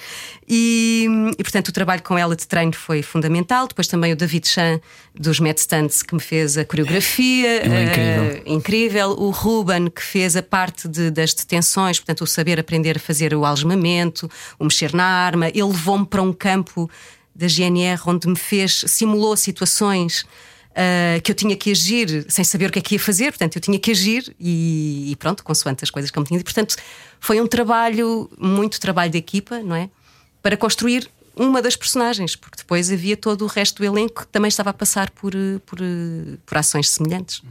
[0.49, 1.07] E,
[1.39, 3.67] e, portanto, o trabalho com ela de treino foi fundamental.
[3.69, 4.81] Depois também o David Chan,
[5.15, 7.65] dos Mad Stunts, que me fez a coreografia.
[7.65, 8.25] Ele é incrível.
[8.25, 9.11] eh, incrível.
[9.19, 13.35] O Ruben, que fez a parte de- das detenções, portanto, o saber aprender a fazer
[13.35, 15.49] o algemamento, o mexer na arma.
[15.49, 16.91] Ele levou-me para um campo
[17.35, 20.25] da GNR onde me fez, simulou situações.
[20.77, 23.57] ah, que eu tinha que agir sem saber o que é que ia fazer, portanto,
[23.57, 26.41] eu tinha que agir e, e pronto, consoante as coisas que eu me tinha.
[26.41, 26.77] E, portanto,
[27.21, 29.89] foi um trabalho, muito trabalho de equipa, não é?
[30.43, 34.49] Para construir uma das personagens, porque depois havia todo o resto do elenco que também
[34.49, 37.43] estava a passar por, eh, por, eh, por ações semelhantes.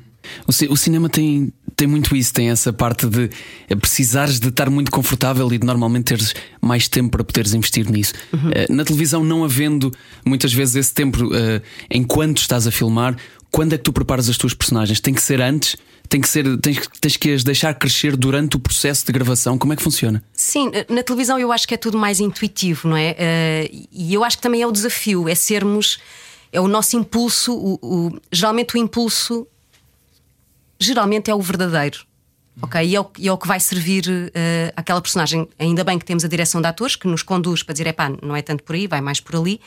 [0.47, 3.29] O, ci- o cinema tem, tem muito isso, tem essa parte de
[3.69, 7.89] eh, precisares de estar muito confortável e de normalmente teres mais tempo para poderes investir
[7.89, 8.13] nisso.
[8.53, 9.91] Eh, na televisão, não havendo
[10.25, 13.15] muitas vezes esse tempo eh, enquanto estás a filmar,
[13.51, 14.99] quando é que tu preparas as tuas personagens?
[14.99, 15.75] Tem que ser antes?
[16.09, 19.57] Tem que ser, tens, que- tens que as deixar crescer durante o processo de gravação?
[19.57, 20.23] Como é que funciona?
[20.33, 23.15] Sim, na televisão eu acho que é tudo mais intuitivo, não é?
[23.91, 25.97] E eu acho que também é o desafio, é sermos.
[26.51, 29.47] É o nosso impulso, o, o- geralmente o impulso
[30.83, 32.05] geralmente é o verdadeiro.
[32.61, 32.85] Ok?
[32.85, 35.47] E é o, e é o que vai servir eh, àquela personagem.
[35.57, 38.11] Ainda bem que temos a direção de atores que nos conduz para dizer: é pá,
[38.21, 39.59] não é tanto por aí, vai mais por ali.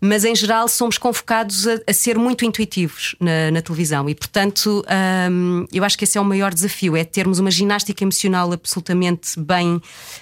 [0.00, 4.84] Mas em geral somos convocados a, a ser muito intuitivos na, na televisão e, portanto,
[5.30, 9.38] hum, eu acho que esse é o maior desafio: é termos uma ginástica emocional absolutamente
[9.40, 9.80] bem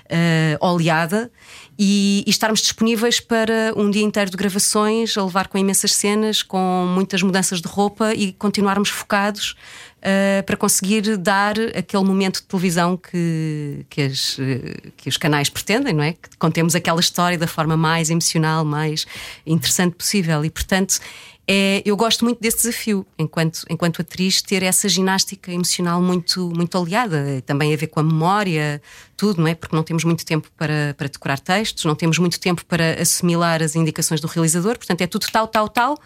[0.09, 1.31] eh, oleada
[1.79, 6.43] e, e estarmos disponíveis para um dia inteiro de gravações, a levar com imensas cenas,
[6.43, 9.57] com muitas mudanças de roupa e continuarmos focados
[10.05, 15.49] uh, para conseguir dar aquele momento de televisão que, que, as, uh, que os canais
[15.49, 16.13] pretendem, não é?
[16.13, 19.07] Que contemos aquela história da forma mais emocional, mais
[19.47, 20.45] interessante possível.
[20.45, 21.01] E, portanto,
[21.47, 26.79] é, eu gosto muito desse desafio, enquanto, enquanto atriz, ter essa ginástica emocional muito, muito
[26.79, 27.43] aliada.
[27.45, 28.81] Também a ver com a memória,
[29.15, 29.55] tudo, não é?
[29.55, 33.63] Porque não temos muito tempo para, para decorar textos, não temos muito tempo para assimilar
[33.63, 35.99] as indicações do realizador, portanto é tudo tal, tal, tal.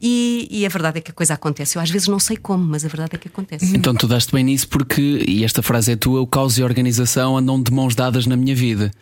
[0.00, 1.76] E, e a verdade é que a coisa acontece.
[1.78, 3.74] Eu às vezes não sei como, mas a verdade é que acontece.
[3.74, 6.64] Então tu daste bem nisso porque, e esta frase é tua, o caos e a
[6.64, 8.92] organização andam de mãos dadas na minha vida.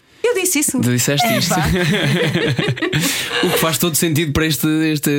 [0.42, 0.80] Disse isso.
[0.80, 1.54] Tu disseste É, isto.
[3.44, 5.10] o que faz todo sentido para este, este,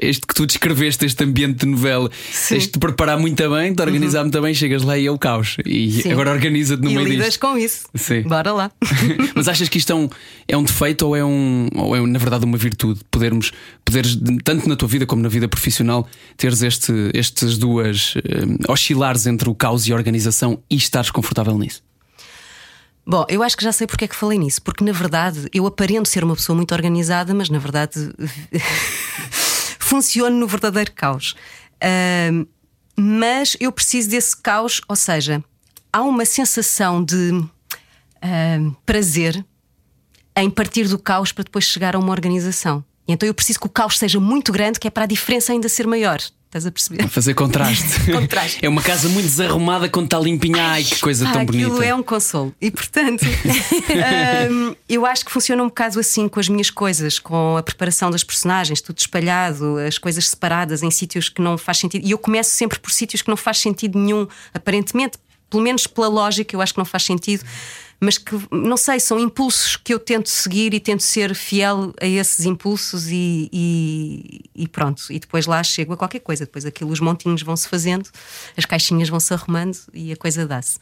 [0.00, 2.10] este que tu descreveste, este ambiente de novela.
[2.30, 2.54] Sim.
[2.54, 5.18] Tens de te preparar muito bem, te organizar muito bem, chegas lá e é o
[5.18, 5.56] caos.
[5.66, 6.12] E Sim.
[6.12, 7.40] agora organiza-te no e meio lidas disto.
[7.40, 7.86] com isso.
[7.94, 8.22] Sim.
[8.22, 8.70] Bora lá.
[9.34, 10.08] Mas achas que isto é um,
[10.48, 13.00] é um defeito ou é, um, ou é, na verdade, uma virtude?
[13.10, 13.52] Podermos,
[13.84, 18.14] poderes, tanto na tua vida como na vida profissional, teres este, estas duas.
[18.16, 21.82] eh, oscilares entre o caos e a organização e estares confortável nisso?
[23.04, 25.66] Bom, eu acho que já sei porque é que falei nisso, porque na verdade eu
[25.66, 28.12] aparento ser uma pessoa muito organizada, mas na verdade
[29.78, 31.34] funciono no verdadeiro caos.
[31.82, 32.46] Ahm,
[32.96, 35.42] mas eu preciso desse caos, ou seja,
[35.92, 37.44] há uma sensação de
[38.22, 39.44] ahm, prazer
[40.36, 42.84] em partir do caos para depois chegar a uma organização.
[43.06, 45.68] Então eu preciso que o caos seja muito grande, que é para a diferença ainda
[45.68, 46.20] ser maior.
[46.52, 47.02] Estás a perceber?
[47.02, 47.82] A fazer contraste.
[48.12, 48.58] Contraste.
[48.62, 50.62] É uma casa muito desarrumada quando está limpinha.
[50.62, 51.86] Ai, que coisa Ah, tão aquilo bonita.
[51.86, 52.54] é um consolo.
[52.60, 53.24] E portanto,
[54.50, 58.10] hum, eu acho que funciona um bocado assim com as minhas coisas, com a preparação
[58.10, 62.06] das personagens, tudo espalhado, as coisas separadas em sítios que não faz sentido.
[62.06, 65.16] E eu começo sempre por sítios que não faz sentido nenhum, aparentemente,
[65.48, 67.44] pelo menos pela lógica, eu acho que não faz sentido.
[68.04, 72.04] Mas que, não sei, são impulsos que eu tento seguir e tento ser fiel a
[72.06, 75.04] esses impulsos e, e- e pronto.
[75.08, 76.44] E depois lá chego a qualquer coisa.
[76.44, 78.10] Depois aquilo, os montinhos vão-se fazendo,
[78.56, 80.78] as caixinhas vão-se arrumando e a coisa dá-se.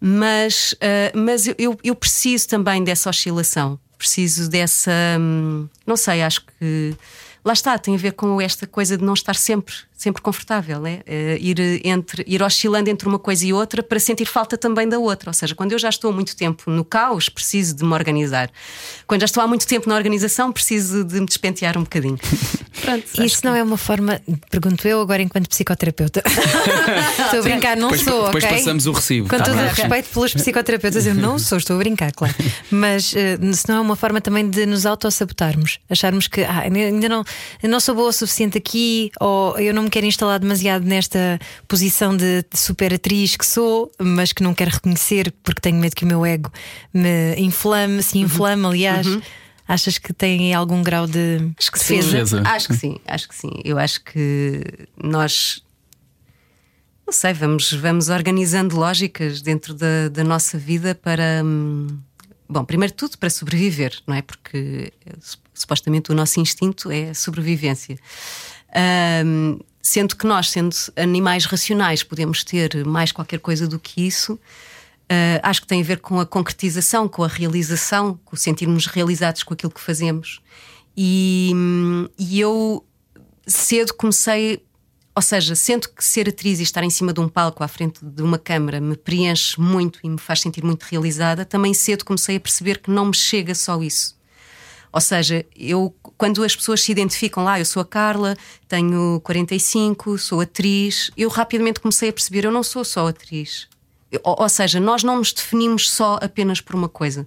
[0.00, 3.78] Mas, ah, mas eu- eu, eu preciso também dessa oscilação.
[3.98, 4.90] Preciso dessa.
[5.20, 6.96] hum, não sei, acho que.
[7.44, 11.02] Lá está, tem a ver com esta coisa de não estar sempre sempre confortável, é?
[11.06, 14.98] Uh, ir, entre, ir oscilando entre uma coisa e outra para sentir falta também da
[14.98, 15.30] outra.
[15.30, 18.50] Ou seja, quando eu já estou há muito tempo no caos, preciso de me organizar.
[19.06, 22.18] Quando já estou há muito tempo na organização, preciso de me despentear um bocadinho.
[22.82, 26.22] Pronto, Isso não é uma forma, pergunto eu agora enquanto psicoterapeuta.
[26.26, 28.26] estou a brincar, não depois, sou.
[28.26, 28.58] Depois okay?
[28.58, 29.28] passamos o recibo.
[29.28, 29.64] Com tá todo bem.
[29.64, 32.34] o respeito pelos psicoterapeutas, eu não sou, estou a brincar, claro.
[32.70, 37.08] Mas uh, se não é uma forma também de nos autossabotarmos, acharmos que ah, ainda
[37.08, 37.24] não,
[37.62, 42.16] não sou boa o suficiente aqui, ou eu não me quero instalar demasiado nesta posição
[42.16, 46.04] de, de super atriz que sou, mas que não quero reconhecer porque tenho medo que
[46.04, 46.50] o meu ego
[46.92, 49.06] me inflame, se inflame, aliás.
[49.68, 52.08] Achas que tem algum grau de Acho que defesa?
[52.44, 53.50] Acho que sim, acho que sim.
[53.64, 54.62] Eu acho que
[55.02, 55.62] nós
[57.06, 61.86] não sei, vamos, vamos organizando lógicas dentro da, da nossa vida para hum,
[62.48, 64.22] bom, primeiro de tudo para sobreviver, não é?
[64.22, 67.96] Porque eh, sup- supostamente o nosso instinto é a sobrevivência.
[69.24, 74.32] Hum, sendo que nós, sendo animais racionais, podemos ter mais qualquer coisa do que isso.
[74.32, 79.42] Uh, acho que tem a ver com a concretização, com a realização, com sentirmos realizados
[79.42, 80.40] com aquilo que fazemos.
[80.96, 81.52] E,
[82.18, 82.82] e eu
[83.46, 84.64] cedo comecei,
[85.14, 88.02] ou seja, sendo que ser atriz e estar em cima de um palco à frente
[88.02, 92.36] de uma câmara me preenche muito e me faz sentir muito realizada, também cedo comecei
[92.36, 94.13] a perceber que não me chega só isso.
[94.94, 98.36] Ou seja, eu quando as pessoas se identificam lá, eu sou a Carla,
[98.68, 103.66] tenho 45, sou atriz, eu rapidamente comecei a perceber, eu não sou só atriz.
[104.22, 107.26] Ou, seja, nós não nos definimos só apenas por uma coisa.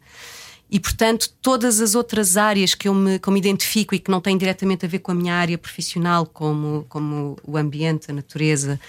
[0.71, 4.09] E, portanto, todas as outras áreas que eu me, que eu me identifico e que
[4.09, 8.13] não têm diretamente a ver com a minha área profissional, como, como o ambiente, a
[8.13, 8.79] natureza,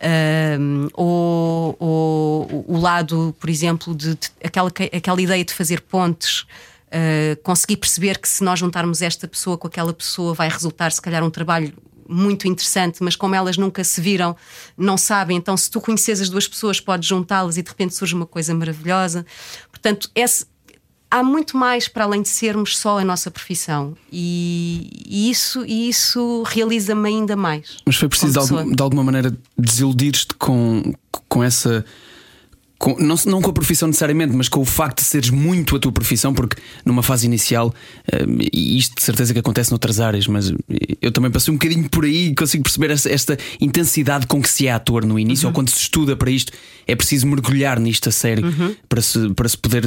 [0.00, 5.80] ahm, ou, ou o lado, por exemplo, de, de- aquela, que- aquela ideia de fazer
[5.80, 6.46] pontes.
[6.92, 11.00] Ah, conseguir perceber que se nós juntarmos esta pessoa com aquela pessoa vai resultar, se
[11.02, 11.72] calhar, um trabalho
[12.08, 14.36] muito interessante, mas como elas nunca se viram,
[14.76, 15.36] não sabem.
[15.36, 18.52] Então, se tu conheces as duas pessoas, podes juntá-las e de repente surge uma coisa
[18.52, 19.24] maravilhosa.
[19.70, 20.44] Portanto, esse-
[21.08, 25.88] há muito mais para além de sermos só a nossa profissão, e, e isso, e
[25.88, 27.76] isso realiza-me ainda mais.
[27.86, 30.92] Mas foi preciso de, algum- de alguma maneira desiludir-te com,
[31.28, 31.84] com essa.
[32.80, 35.78] Com- não, não com a profissão necessariamente, mas com o facto de seres muito a
[35.78, 37.74] tua profissão, porque numa fase inicial,
[38.10, 40.50] eh, e isto de certeza que acontece noutras áreas, mas
[41.02, 44.48] eu também passei um bocadinho por aí e consigo perceber esta, esta intensidade com que
[44.48, 46.52] se é ator no início, ou quando se estuda para isto,
[46.86, 48.44] é preciso mergulhar nisto a sério
[48.88, 49.84] para, se, para se poder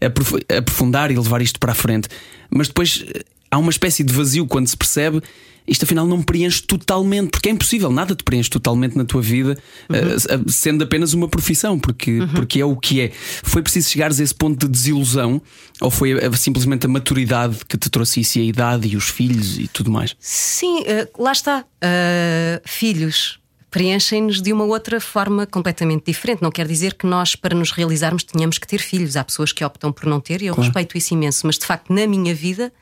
[0.00, 2.08] aprof- aprofundar e levar isto para a frente.
[2.48, 3.04] Mas depois
[3.50, 5.20] há uma espécie de vazio quando se percebe
[5.66, 9.20] isto afinal não me preenche totalmente, porque é impossível, nada te preenche totalmente na tua
[9.20, 9.58] vida,
[9.90, 10.16] eh,
[10.48, 13.12] sendo apenas uma profissão, porque, porque é o que é.
[13.42, 15.40] Foi preciso chegares a esse ponto de desilusão,
[15.80, 19.08] ou foi eh, simplesmente a maturidade que te trouxe isso, e a idade e os
[19.08, 20.16] filhos e tudo mais?
[20.20, 21.64] Sim, eh, lá está.
[21.80, 23.38] Eh, filhos
[23.70, 26.40] preenchem-nos de uma outra forma completamente diferente.
[26.40, 29.16] Não quer dizer que nós, para nos realizarmos, tenhamos que ter filhos.
[29.16, 31.92] Há pessoas que optam por não ter e eu respeito isso imenso, mas de facto,
[31.92, 32.72] na minha vida.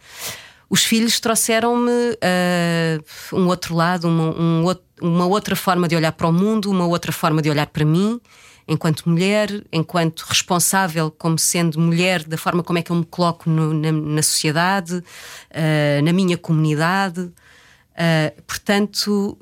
[0.68, 2.98] Os filhos trouxeram-me eh,
[3.33, 4.64] um outro lado, uma, um
[5.03, 8.20] uma outra forma de olhar para o mundo, uma outra forma de olhar para mim,
[8.66, 13.50] enquanto mulher, enquanto responsável, como sendo mulher, da forma como é que eu me coloco
[13.50, 15.03] no- na, na sociedade,
[15.50, 17.20] eh, na minha comunidade.
[17.20, 19.38] Uh, portanto,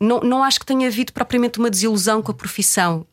[0.00, 3.06] não, não acho que tenha havido propriamente uma desilusão com a profissão.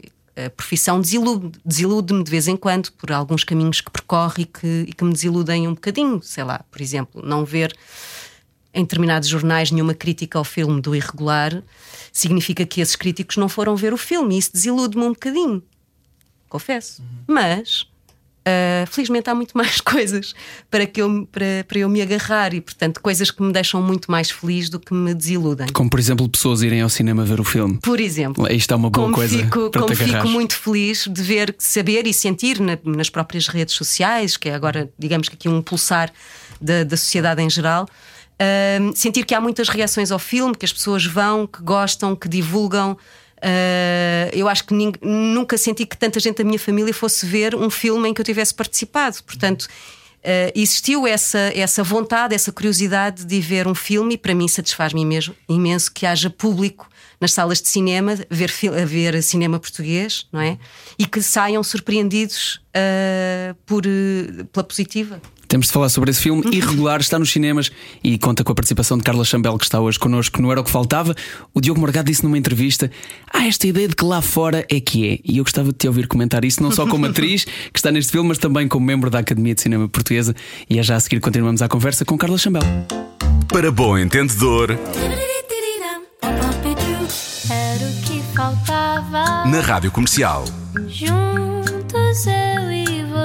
[0.46, 4.86] A profissão desilude- desilude-me de vez em quando por alguns caminhos que percorre e que,
[4.88, 6.22] e que me desiludem um bocadinho.
[6.22, 7.76] Sei lá, por exemplo, não ver
[8.74, 11.64] em determinados jornais nenhuma crítica ao filme do Irregular
[12.14, 15.64] significa que esses críticos não foram ver o filme e isso desilude-me um bocadinho.
[16.48, 17.02] Confesso.
[17.26, 17.88] Mas.
[18.48, 20.34] Uh, felizmente há muito mais coisas
[20.72, 24.10] para, que eu, para, para eu me agarrar e, portanto, coisas que me deixam muito
[24.10, 25.68] mais feliz do que me desiludem.
[25.74, 27.78] Como por exemplo, pessoas irem ao cinema ver o filme.
[27.82, 31.08] Por exemplo, Isto é uma boa como coisa fico, para como te fico muito feliz
[31.12, 35.36] de ver, saber e sentir na- nas próprias redes sociais, que é agora, digamos que
[35.36, 36.12] aqui um pulsar
[36.62, 37.86] da, da sociedade em geral.
[38.40, 42.28] ahm, sentir que há muitas reações ao filme, que as pessoas vão, que gostam, que
[42.30, 42.96] divulgam.
[43.42, 47.70] Ah, eu acho que nunca senti que tanta gente da minha família fosse ver um
[47.70, 49.24] filme em que eu tivesse participado.
[49.24, 49.68] Portanto,
[50.24, 55.06] ah, existiu essa, essa vontade, essa curiosidade de ver um filme, e para mim satisfaz-me
[55.06, 58.52] mesmo imenso que haja público nas salas de cinema ver,
[58.86, 60.58] ver cinema português, não é?
[61.00, 63.84] E que saiam surpreendidos ah, por,
[64.52, 65.22] pela positiva.
[65.48, 66.44] Temos de falar sobre esse filme.
[66.52, 67.72] Irregular está nos cinemas
[68.04, 70.42] e conta com a participação de Carla Chambel, que está hoje connosco.
[70.42, 71.16] Não era o que faltava.
[71.54, 72.92] O Diogo Morgado disse numa entrevista:
[73.32, 75.20] Ah, esta ideia de que lá fora é que é.
[75.24, 78.12] E eu gostava de te ouvir comentar isso, não só como atriz que está neste
[78.12, 80.36] filme, mas também como membro da Academia de Cinema Portuguesa.
[80.70, 82.64] E é já a seguir continuamos a conversa com Carla Chambel.
[83.48, 84.72] Para bom entendedor,
[87.50, 89.46] Era o que faltava.
[89.46, 90.44] Na Rádio Comercial.
[90.88, 92.77] Juntos eu e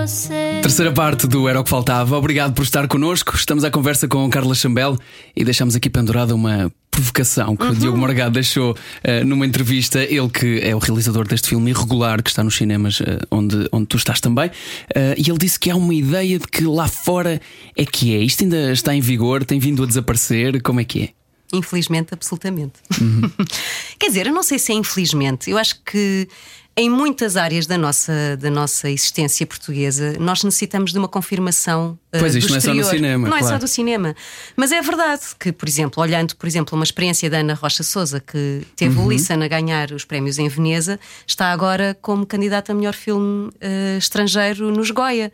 [0.06, 0.58] você.
[0.60, 2.16] Terceira parte do Era o que Faltava.
[2.16, 3.36] Obrigado por estar connosco.
[3.36, 4.98] Estamos à conversa com Carla Chambel
[5.36, 10.02] e deixamos aqui pendurada uma provocação que o Diogo Morgado deixou eh, numa entrevista.
[10.02, 13.86] Ele que é o realizador deste filme irregular que está nos cinemas eh, onde, onde
[13.86, 14.50] tu estás também.
[14.92, 17.40] Eh, e ele disse que há uma ideia de que lá fora
[17.76, 18.18] é que é.
[18.18, 20.60] Isto ainda está em vigor, tem vindo a desaparecer.
[20.62, 21.08] Como é que é?
[21.52, 22.80] Infelizmente, absolutamente.
[24.00, 25.50] Quer dizer, eu não sei se é infelizmente.
[25.50, 26.26] Eu acho que
[26.74, 31.98] em muitas áreas da nossa, da nossa existência portuguesa nós necessitamos de uma confirmação.
[32.14, 32.90] uh, Pois, do isto não é só exterior.
[32.90, 33.60] cinema, Não é só claro.
[33.64, 34.16] do cinema.
[34.56, 38.20] Mas é verdade que, por exemplo, olhando, por exemplo, uma experiência da Ana Rocha Souza,
[38.20, 39.04] que teve Uhum.
[39.06, 43.48] o Lissan a ganhar os prémios em Veneza, está agora como candidata a melhor filme
[43.48, 45.30] uh, estrangeiro nos Goya,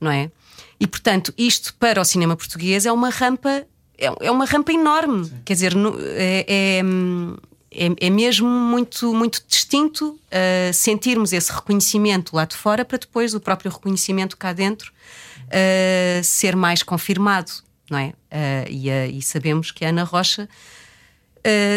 [0.00, 0.30] não é?
[0.78, 3.64] E portanto, isto para o cinema português é uma rampa,
[3.96, 5.32] é, é uma rampa enorme.
[5.46, 5.72] Quer dizer,
[6.16, 7.36] é, é, hum,
[7.74, 13.34] é- é mesmo muito, muito distinto uh, sentirmos esse reconhecimento lá de fora para depois
[13.34, 17.50] o próprio reconhecimento cá dentro uh, ser mais confirmado,
[17.90, 18.08] não é?
[18.30, 20.48] Uh, e, e sabemos que a Ana Rocha,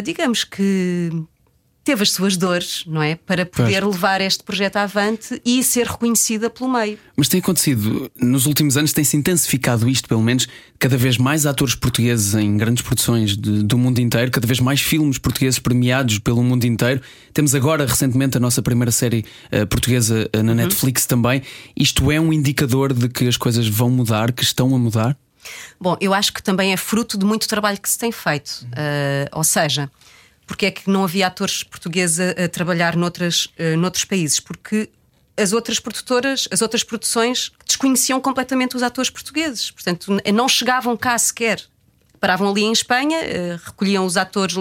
[0.06, 1.12] digamos que
[1.88, 3.16] teve as suas dores, não é?
[3.16, 6.98] Para poder levar este projeto avante e ser reconhecida pelo meio.
[7.16, 10.48] Mas tem acontecido, nos últimos anos tem-se intensificado isto, pelo menos,
[10.78, 14.82] cada vez mais atores portugueses em grandes produções de- do mundo inteiro, cada vez mais
[14.82, 17.02] filmes portugueses premiados pelo mundo inteiro.
[17.34, 21.42] Temos agora, recentemente, a nossa primeira série eh, portuguesa eh, na Netflix também.
[21.76, 25.18] Isto é um indicador de que as coisas vão mudar, que estão a mudar?
[25.80, 28.68] Bom, eu acho que também é fruto de muito trabalho que se tem feito.
[28.74, 29.90] Uh, ou seja,
[30.48, 34.40] porque é que não havia atores portugueses a, a trabalhar noutras, uh, noutros países?
[34.40, 34.90] Porque
[35.36, 39.70] as outras produtoras, as outras produções desconheciam completamente os atores portugueses.
[39.70, 41.62] Portanto, não chegavam cá sequer.
[42.20, 44.56] Paravam ali em Espanha, uh, recolhiam os atores.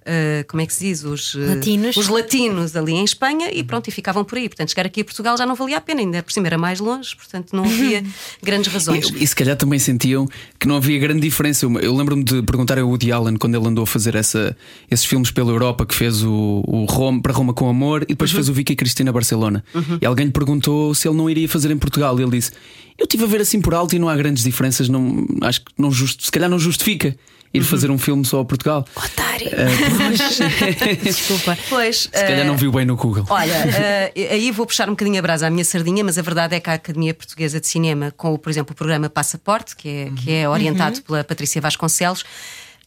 [0.00, 1.04] Uh, como é que se diz?
[1.04, 1.96] Os uh, Latinos.
[1.96, 4.48] Os latinos ali em Espanha e pronto, e ficavam por aí.
[4.48, 6.80] Portanto, chegar aqui a Portugal já não valia a pena, ainda por cima era mais
[6.80, 8.02] longe, portanto, não havia
[8.42, 9.10] grandes razões.
[9.10, 11.64] E, e se calhar também sentiam que não havia grande diferença.
[11.64, 14.56] Eu, eu lembro-me de perguntar a Woody Allen quando ele andou a fazer essa,
[14.90, 18.30] esses filmes pela Europa, que fez o, o Roma, para Roma com Amor e depois
[18.30, 19.64] fez o Vicky Cristina Barcelona.
[20.00, 22.18] E alguém lhe perguntou se ele não iria fazer em Portugal.
[22.18, 22.52] E ele disse:
[22.98, 24.88] Eu estive a ver assim por alto e não há grandes diferenças.
[24.88, 27.16] Não, acho que não just, se calhar não justifica
[27.52, 28.86] ir fazer um filme só a Portugal.
[28.94, 29.48] Otário.
[29.52, 31.56] Eh, Desculpa.
[31.68, 33.24] Pois, se calhar não viu bem no Google.
[33.28, 36.54] Olha, eh, aí vou puxar um bocadinho a brasa à minha sardinha, mas a verdade
[36.54, 39.88] é que a Academia Portuguesa de Cinema, com, o, por exemplo, o programa Passaporte, que
[39.88, 42.24] é, que é orientado pela Patrícia Vasconcelos,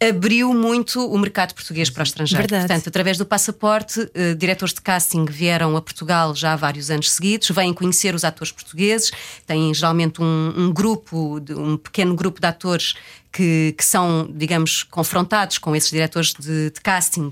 [0.02, 2.42] abriu muito o mercado português para o estrangeiro.
[2.44, 2.68] Verdade.
[2.68, 7.10] Portanto, através do passaporte, eh, diretores de casting vieram a Portugal já há vários anos
[7.12, 9.12] seguidos, vêm conhecer os atores portugueses,
[9.48, 12.96] têm geralmente um, um grupo, de- um pequeno grupo de atores
[13.34, 17.32] que, que são, digamos, confrontados com esses diretores de, de casting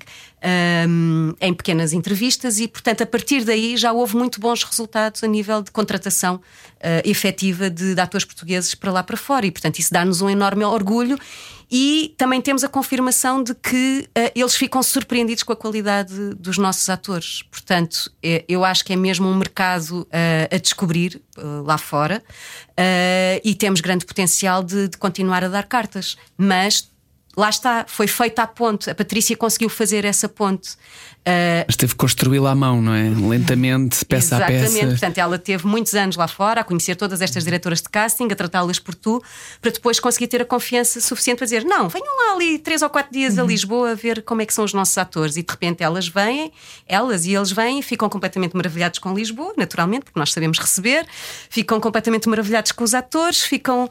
[0.87, 5.27] hum, em pequenas entrevistas e, portanto, a partir daí já houve muito bons resultados a
[5.27, 6.41] nível de contratação
[6.79, 10.29] eh, efetiva de, de atores portugueses para lá para fora e, portanto, isso dá-nos um
[10.29, 11.17] enorme orgulho
[11.73, 16.57] e também temos a confirmação de que eh, eles ficam surpreendidos com a qualidade dos
[16.57, 17.43] nossos atores.
[17.43, 22.21] Portanto, eh, eu acho que é mesmo um mercado eh, a descobrir eh, lá fora
[23.43, 26.17] e temos grande potencial de, de continuar a dar cartas.
[26.35, 26.90] Mas
[27.37, 28.89] lá está, foi feita a ponte.
[28.89, 30.71] A Patrícia conseguiu fazer essa ponte.
[31.23, 33.03] Eh, Mas teve que construí-la à mão, não é?
[33.09, 34.65] Lentamente, peça Exatamente.
[34.65, 34.87] a peça.
[34.87, 38.35] Portanto, ela teve muitos anos lá fora a conhecer todas estas diretoras de casting, a
[38.35, 39.21] tratá-las por tu,
[39.61, 42.89] para depois conseguir ter a confiança suficiente para dizer: não, venham lá ali três ou
[42.89, 43.43] quatro dias Uhum.
[43.43, 45.37] a Lisboa a ver como é que são os nossos atores.
[45.37, 46.51] E de repente elas vêm,
[46.87, 51.05] elas e eles vêm, ficam completamente maravilhados com Lisboa, naturalmente, porque nós sabemos receber,
[51.49, 53.87] ficam completamente maravilhados com os atores, ficam.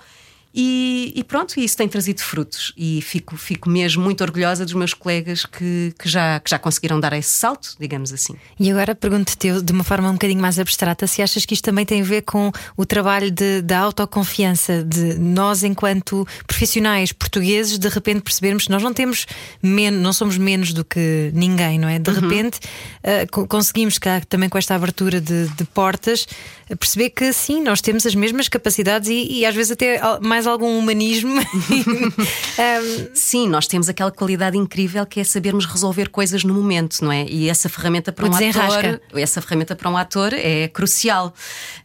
[0.52, 2.72] E, e pronto, isso tem trazido frutos.
[2.76, 6.98] E fico, fico mesmo muito orgulhosa dos meus colegas que, que, já, que já conseguiram
[6.98, 8.34] dar esse salto, digamos assim.
[8.58, 11.86] E agora pergunto-te de uma forma um bocadinho mais abstrata se achas que isto também
[11.86, 17.88] tem a ver com o trabalho de, da autoconfiança, de nós, enquanto profissionais portugueses, de
[17.88, 19.26] repente percebermos que nós não temos
[19.62, 21.98] menos, não somos menos do que ninguém, não é?
[21.98, 22.58] De repente
[23.04, 26.26] ah, co- conseguimos, cá, também com esta abertura de, de portas,
[26.78, 30.78] perceber que sim, nós temos as mesmas capacidades e, e às vezes até mais algum
[30.78, 31.34] humanismo.
[31.38, 37.12] Ahm, Sim, nós temos aquela qualidade incrível que é sabermos resolver coisas no momento, não
[37.12, 37.26] é?
[37.28, 41.34] E essa ferramenta para O um ator, essa ferramenta para um ator é crucial.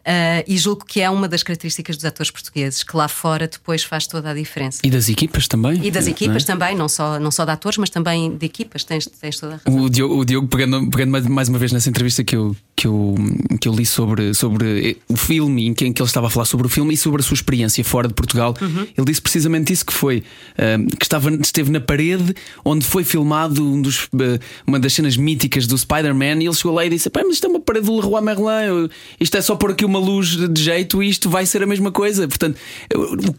[0.06, 3.84] Ah, e julgo que é uma das características dos atores portugueses, que lá fora depois
[3.84, 4.80] faz toda a diferença.
[4.84, 5.84] E das equipas também.
[5.84, 6.12] E das não é?
[6.12, 9.56] equipas também, não só, não só de atores, mas também de equipas, tens, tens toda
[9.56, 9.84] a razão.
[9.84, 12.88] O Diogo, o Diogo pegando, pegando mais- mais uma vez nessa entrevista que eu, que
[12.88, 13.16] eu,
[13.60, 14.75] que eu li sobre, sobre
[15.08, 17.22] o filme, em que, em que ele estava a falar sobre o filme e sobre
[17.22, 18.56] a sua experiência fora de Portugal.
[18.62, 18.88] Uhum.
[18.98, 20.24] Ele disse precisamente isso: que foi
[20.58, 25.18] uh, que estava, esteve na parede onde foi filmado um dos, uh, uma das cenas
[25.18, 26.42] míticas do Spider-Man.
[26.42, 29.38] E ele chegou lá e disse: mas isto é uma parede do Leroy Merlin, isto
[29.38, 32.28] é só pôr aqui uma luz de jeito e isto vai ser a mesma coisa.
[32.28, 32.58] Portanto,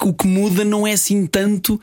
[0.01, 1.81] o, que muda não é assim tanto uh,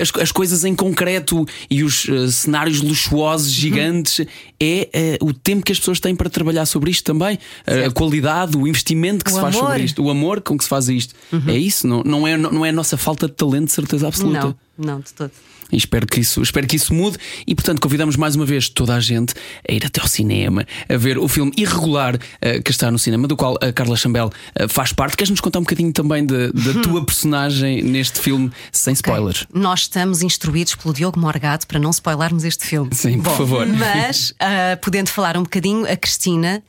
[0.00, 4.26] as, as coisas em concreto e os cenários luxuosos, gigantes, uhum.
[4.60, 8.66] é o tempo que as pessoas têm para trabalhar sobre isto também, a qualidade, o
[8.66, 8.91] investimento
[9.24, 9.66] que o se faz amor.
[9.68, 11.14] sobre isto, o amor com que se faz isto.
[11.32, 11.42] Uhum.
[11.48, 14.56] É isso, não, não, é, não é a nossa falta de talento, de certeza absoluta.
[14.76, 15.32] Não, não, de todo.
[15.72, 17.16] E espero que, isso, espero que isso mude
[17.46, 19.34] e, portanto, convidamos mais uma vez toda a gente
[19.66, 23.26] a ir até ao cinema, a ver o filme Irregular uh, que está no cinema,
[23.26, 25.16] do qual a Carla Chambel uh, faz parte.
[25.16, 26.50] Queres-nos contar um bocadinho também da
[26.84, 29.46] tua personagem neste filme, sem spoilers?
[29.48, 29.62] Okay.
[29.62, 32.90] Nós estamos instruídos pelo Diogo Morgado para não spoilermos este filme.
[32.92, 33.66] Sim, Bom, por favor.
[33.66, 36.62] Mas, uh, podendo falar um bocadinho, a Cristina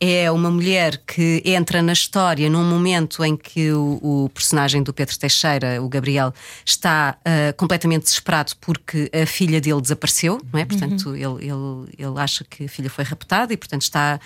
[0.00, 4.92] é uma mulher que entra na história num momento em que o, o personagem do
[4.92, 6.34] Pedro Teixeira, o Gabriel,
[6.64, 10.64] está uh, completamente desesperado porque a filha dele desapareceu, não é?
[10.64, 11.16] Portanto, uhum.
[11.16, 14.20] ele, ele, ele acha que a filha foi raptada e, portanto, está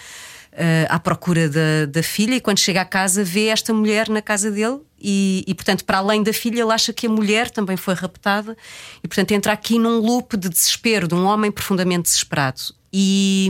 [0.52, 2.34] uh, à procura da, da filha.
[2.34, 5.98] E quando chega à casa, vê esta mulher na casa dele e, e, portanto, para
[5.98, 8.56] além da filha, ele acha que a mulher também foi raptada
[9.04, 12.60] e, portanto, entra aqui num loop de desespero de um homem profundamente desesperado.
[12.92, 13.48] E,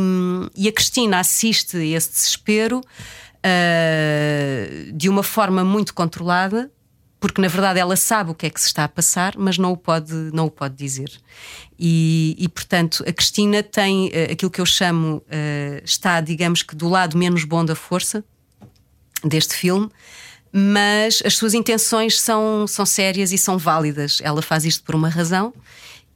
[0.54, 6.70] e a Cristina assiste a esse desespero uh, de uma forma muito controlada,
[7.18, 9.72] porque na verdade ela sabe o que é que se está a passar, mas não
[9.72, 11.10] o pode, não o pode dizer.
[11.78, 16.76] E, e portanto, a Cristina tem uh, aquilo que eu chamo, uh, está, digamos que,
[16.76, 18.22] do lado menos bom da força
[19.24, 19.90] deste filme
[20.52, 24.18] mas as suas intenções são, são sérias e são válidas.
[24.22, 25.52] Ela faz isto por uma razão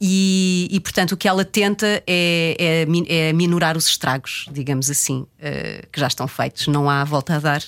[0.07, 5.21] e, e, portanto, o que ela tenta é, é, é minorar os estragos, digamos assim,
[5.21, 7.63] uh, que já estão feitos, não há volta a dar.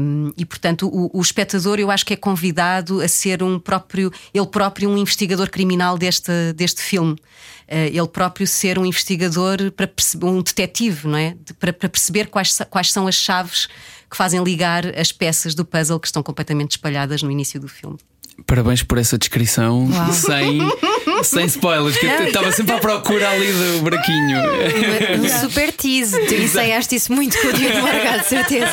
[0.00, 4.10] Um, e portanto, o, o, espectador, eu acho que é convidado a ser um próprio,
[4.34, 7.12] ele próprio, um investigador criminal deste, deste filme.
[7.12, 11.36] Uh, ele próprio ser um investigador para perceber, um detetive, não é?
[11.46, 13.68] De, para, para perceber quais, quais são as chaves
[14.10, 17.98] que fazem ligar as peças do puzzle que estão completamente espalhadas no início do filme.
[18.46, 20.60] Parabéns por essa descrição sem,
[21.22, 24.38] sem spoilers, que eu estava sempre à procura ali do buraquinho.
[25.22, 26.18] Um super tease.
[26.26, 28.72] Tu ensaiaste isso muito com o Diogo Morgado, certeza.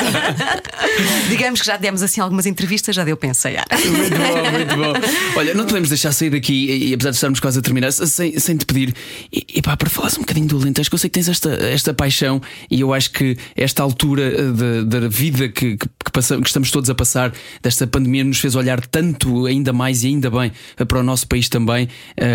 [1.29, 3.67] Digamos que já demos assim algumas entrevistas, já deu para ensaiar.
[3.71, 5.39] Muito bom, muito bom.
[5.39, 8.57] Olha, não podemos deixar sair daqui, e apesar de estarmos quase a terminar, sem, sem
[8.57, 8.93] te pedir,
[9.31, 11.49] e, e pá, para falares um bocadinho do Alentejo, que eu sei que tens esta,
[11.49, 14.51] esta paixão, e eu acho que esta altura
[14.85, 18.55] da vida que, que, que, passamos, que estamos todos a passar, desta pandemia, nos fez
[18.55, 20.51] olhar tanto ainda mais e ainda bem
[20.87, 21.87] para o nosso país também.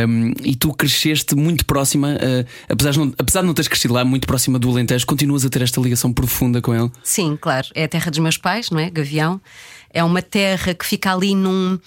[0.09, 3.95] Um, e tu cresceste muito próxima, uh, apesar, de não, apesar de não teres crescido
[3.95, 6.91] lá, muito próxima do Alentejo, continuas a ter esta ligação profunda com ele?
[7.03, 7.69] Sim, claro.
[7.75, 8.91] É a terra dos meus pais, não é?
[8.91, 9.41] Gavião.
[9.95, 11.79] É uma terra que fica ali num.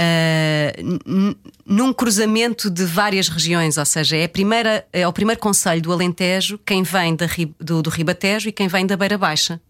[0.00, 1.36] Uh,
[1.66, 6.58] num cruzamento de várias regiões, ou seja, é, primeira, é o primeiro conselho do Alentejo,
[6.64, 7.26] quem vem da,
[7.60, 9.60] do, do Ribatejo e quem vem da Beira Baixa.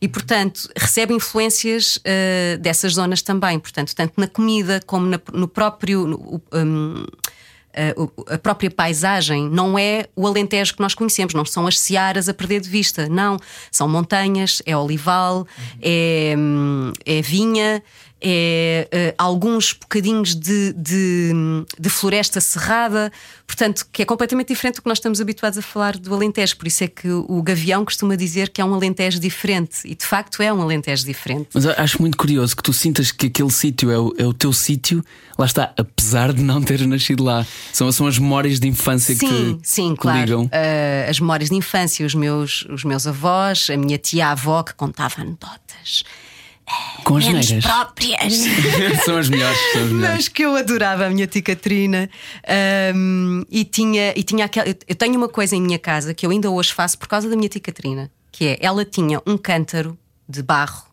[0.00, 3.58] E, portanto, recebe influências uh, dessas zonas também.
[3.58, 6.06] Portanto, tanto na comida como na, no próprio.
[6.06, 7.04] No, um,
[8.28, 12.34] a própria paisagem não é o Alentejo que nós conhecemos, não são as searas a
[12.34, 13.38] perder de vista, não.
[13.70, 15.46] São montanhas, é olival, uhum.
[15.82, 17.82] é, hum, é vinha,
[18.26, 21.32] é uh, alguns bocadinhos de, de,
[21.78, 23.12] de, floresta cerrada,
[23.46, 26.56] portanto, que é completamente diferente do que nós estamos habituados a falar do Alentejo.
[26.56, 30.06] Por isso é que o Gavião costuma dizer que é um Alentejo diferente, e de
[30.06, 31.50] facto é um Alentejo diferente.
[31.52, 34.54] Mas acho muito curioso que tu sintas que aquele sítio é o, é o teu
[34.54, 35.04] sítio,
[35.38, 37.46] lá está, apesar de não teres nascido lá.
[37.74, 40.20] São, são as memórias de infância sim, que te Sim, claro.
[40.20, 40.44] ligam.
[40.44, 45.20] Uh, as memórias de infância, os meus, os meus avós, a minha tia-avó que contava
[45.20, 46.04] anedotas
[47.04, 48.34] com as menos próprias.
[49.04, 50.16] são as melhores, são as melhores.
[50.16, 52.08] Mas que eu adorava a minha tia Catarina.
[52.94, 54.68] Um, e tinha, e tinha aquela.
[54.68, 57.36] Eu tenho uma coisa em minha casa que eu ainda hoje faço por causa da
[57.36, 59.98] minha tia Catarina, que é ela tinha um cântaro
[60.28, 60.84] de barro,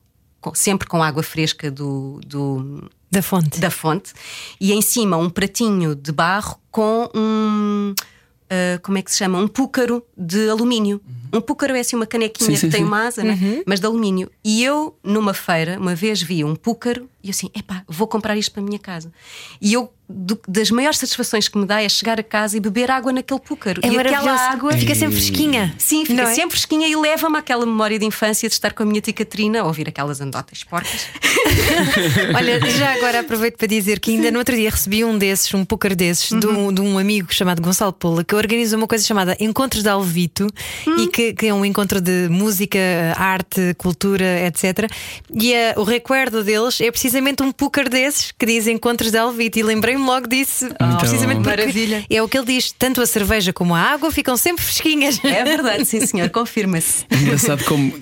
[0.41, 3.59] com, sempre com água fresca do, do da fonte.
[3.59, 4.13] Da fonte,
[4.59, 7.93] e em cima um pratinho de barro com um.
[8.51, 9.39] Uh, como é que se chama?
[9.39, 11.01] Um púcaro de alumínio.
[11.07, 11.20] Uhum.
[11.33, 13.37] Um púcaro é assim uma canequinha sim, sim, que tem uma asa, né?
[13.41, 13.63] uhum.
[13.65, 14.29] mas de alumínio.
[14.43, 18.35] E eu, numa feira, uma vez vi um púcaro e eu assim, epá, vou comprar
[18.35, 19.11] isto para a minha casa.
[19.61, 22.91] E eu do, das maiores satisfações que me dá é chegar a casa e beber
[22.91, 23.81] água naquele púcaro.
[23.83, 25.73] É e aquela água fica sempre fresquinha.
[25.77, 26.33] Sim, fica é?
[26.33, 29.61] sempre fresquinha e leva-me àquela memória de infância de estar com a minha tia Catarina
[29.61, 31.07] a ouvir aquelas andotas porcas.
[32.35, 34.31] Olha, já agora aproveito para dizer que ainda Sim.
[34.31, 36.39] no outro dia recebi um desses, um púcaro desses, uhum.
[36.39, 39.89] de, um, de, um, amigo chamado Gonçalo Pola, que organiza uma coisa chamada Encontros de
[39.89, 40.47] Alvito
[40.87, 41.03] uhum.
[41.03, 42.79] e que que, que é um encontro de música,
[43.15, 44.89] arte, cultura, etc.
[45.33, 49.59] E a, o recuerdo deles é precisamente um púcar desses que diz Encontros de Alvite.
[49.59, 52.05] E lembrei-me logo disso, Então- precisamente porque Maravilha.
[52.09, 55.19] é o que ele diz: tanto a cerveja como a água ficam sempre fresquinhas.
[55.23, 57.05] É verdade, sim, senhor, confirma-se.
[57.11, 57.93] Engraçado como.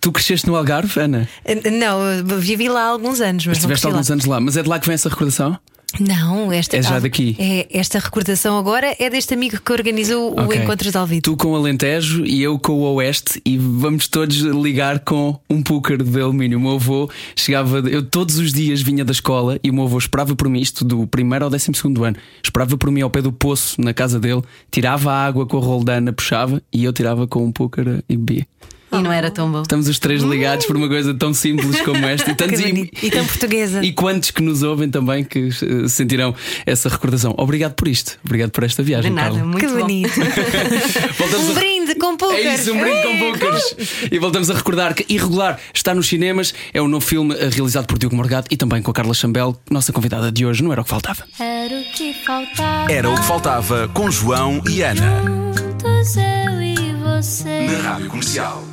[0.00, 1.28] Tu cresceste no Algarve, Ana?
[1.72, 3.92] Não, eu vivi lá há alguns anos, mas não Estiveste lá.
[3.92, 5.56] alguns anos lá, mas é de lá que vem essa recordação?
[6.00, 7.36] Não, esta É já ah, daqui?
[7.38, 10.62] É, esta recordação agora é deste amigo que organizou o Ok.
[10.62, 11.22] Encontros de Alvite.
[11.22, 15.62] Tu com o Alentejo e eu com o Oeste e vamos todos ligar com um
[15.62, 16.58] púcar de alumínio.
[16.58, 19.98] O meu avô chegava, eu todos os dias vinha da escola e o meu avô
[19.98, 23.20] esperava por mim, isto do primeiro ao décimo segundo ano, esperava por mim ao pé
[23.20, 27.26] do poço na casa dele, tirava a água com a roldana, puxava e eu tirava
[27.26, 28.46] com um púcar e bebia.
[28.92, 29.62] E não era tão bom.
[29.62, 33.04] Estamos os três ligados por uma coisa tão simples como esta e tantos bonito.
[33.04, 33.84] E tão portuguesa.
[33.84, 36.34] E quantos que nos ouvem também que eh, sentirão
[36.66, 37.34] essa recordação.
[37.38, 39.10] Obrigado por isto, obrigado por esta De viagem.
[39.10, 39.44] nada, Carla.
[39.44, 39.80] muito que bom.
[39.80, 40.12] bonito.
[41.18, 42.36] Voltamos um a- brinde com púcar.
[42.36, 43.76] É isso, um brinde com púcares.
[44.10, 46.52] E voltamos a recordar que Irregular está nos cinemas.
[46.74, 49.56] É um novo filme eh, realizado por Diogo Morgado e também com a Carla Chambel,
[49.70, 50.62] nossa convidada de hoje.
[50.62, 51.24] Não era o que faltava.
[51.38, 52.92] Era o que faltava.
[52.92, 55.22] Era o que faltava com João e Ana.
[55.56, 57.66] Juntos eu e você.
[57.66, 58.71] Na Rádio Comercial.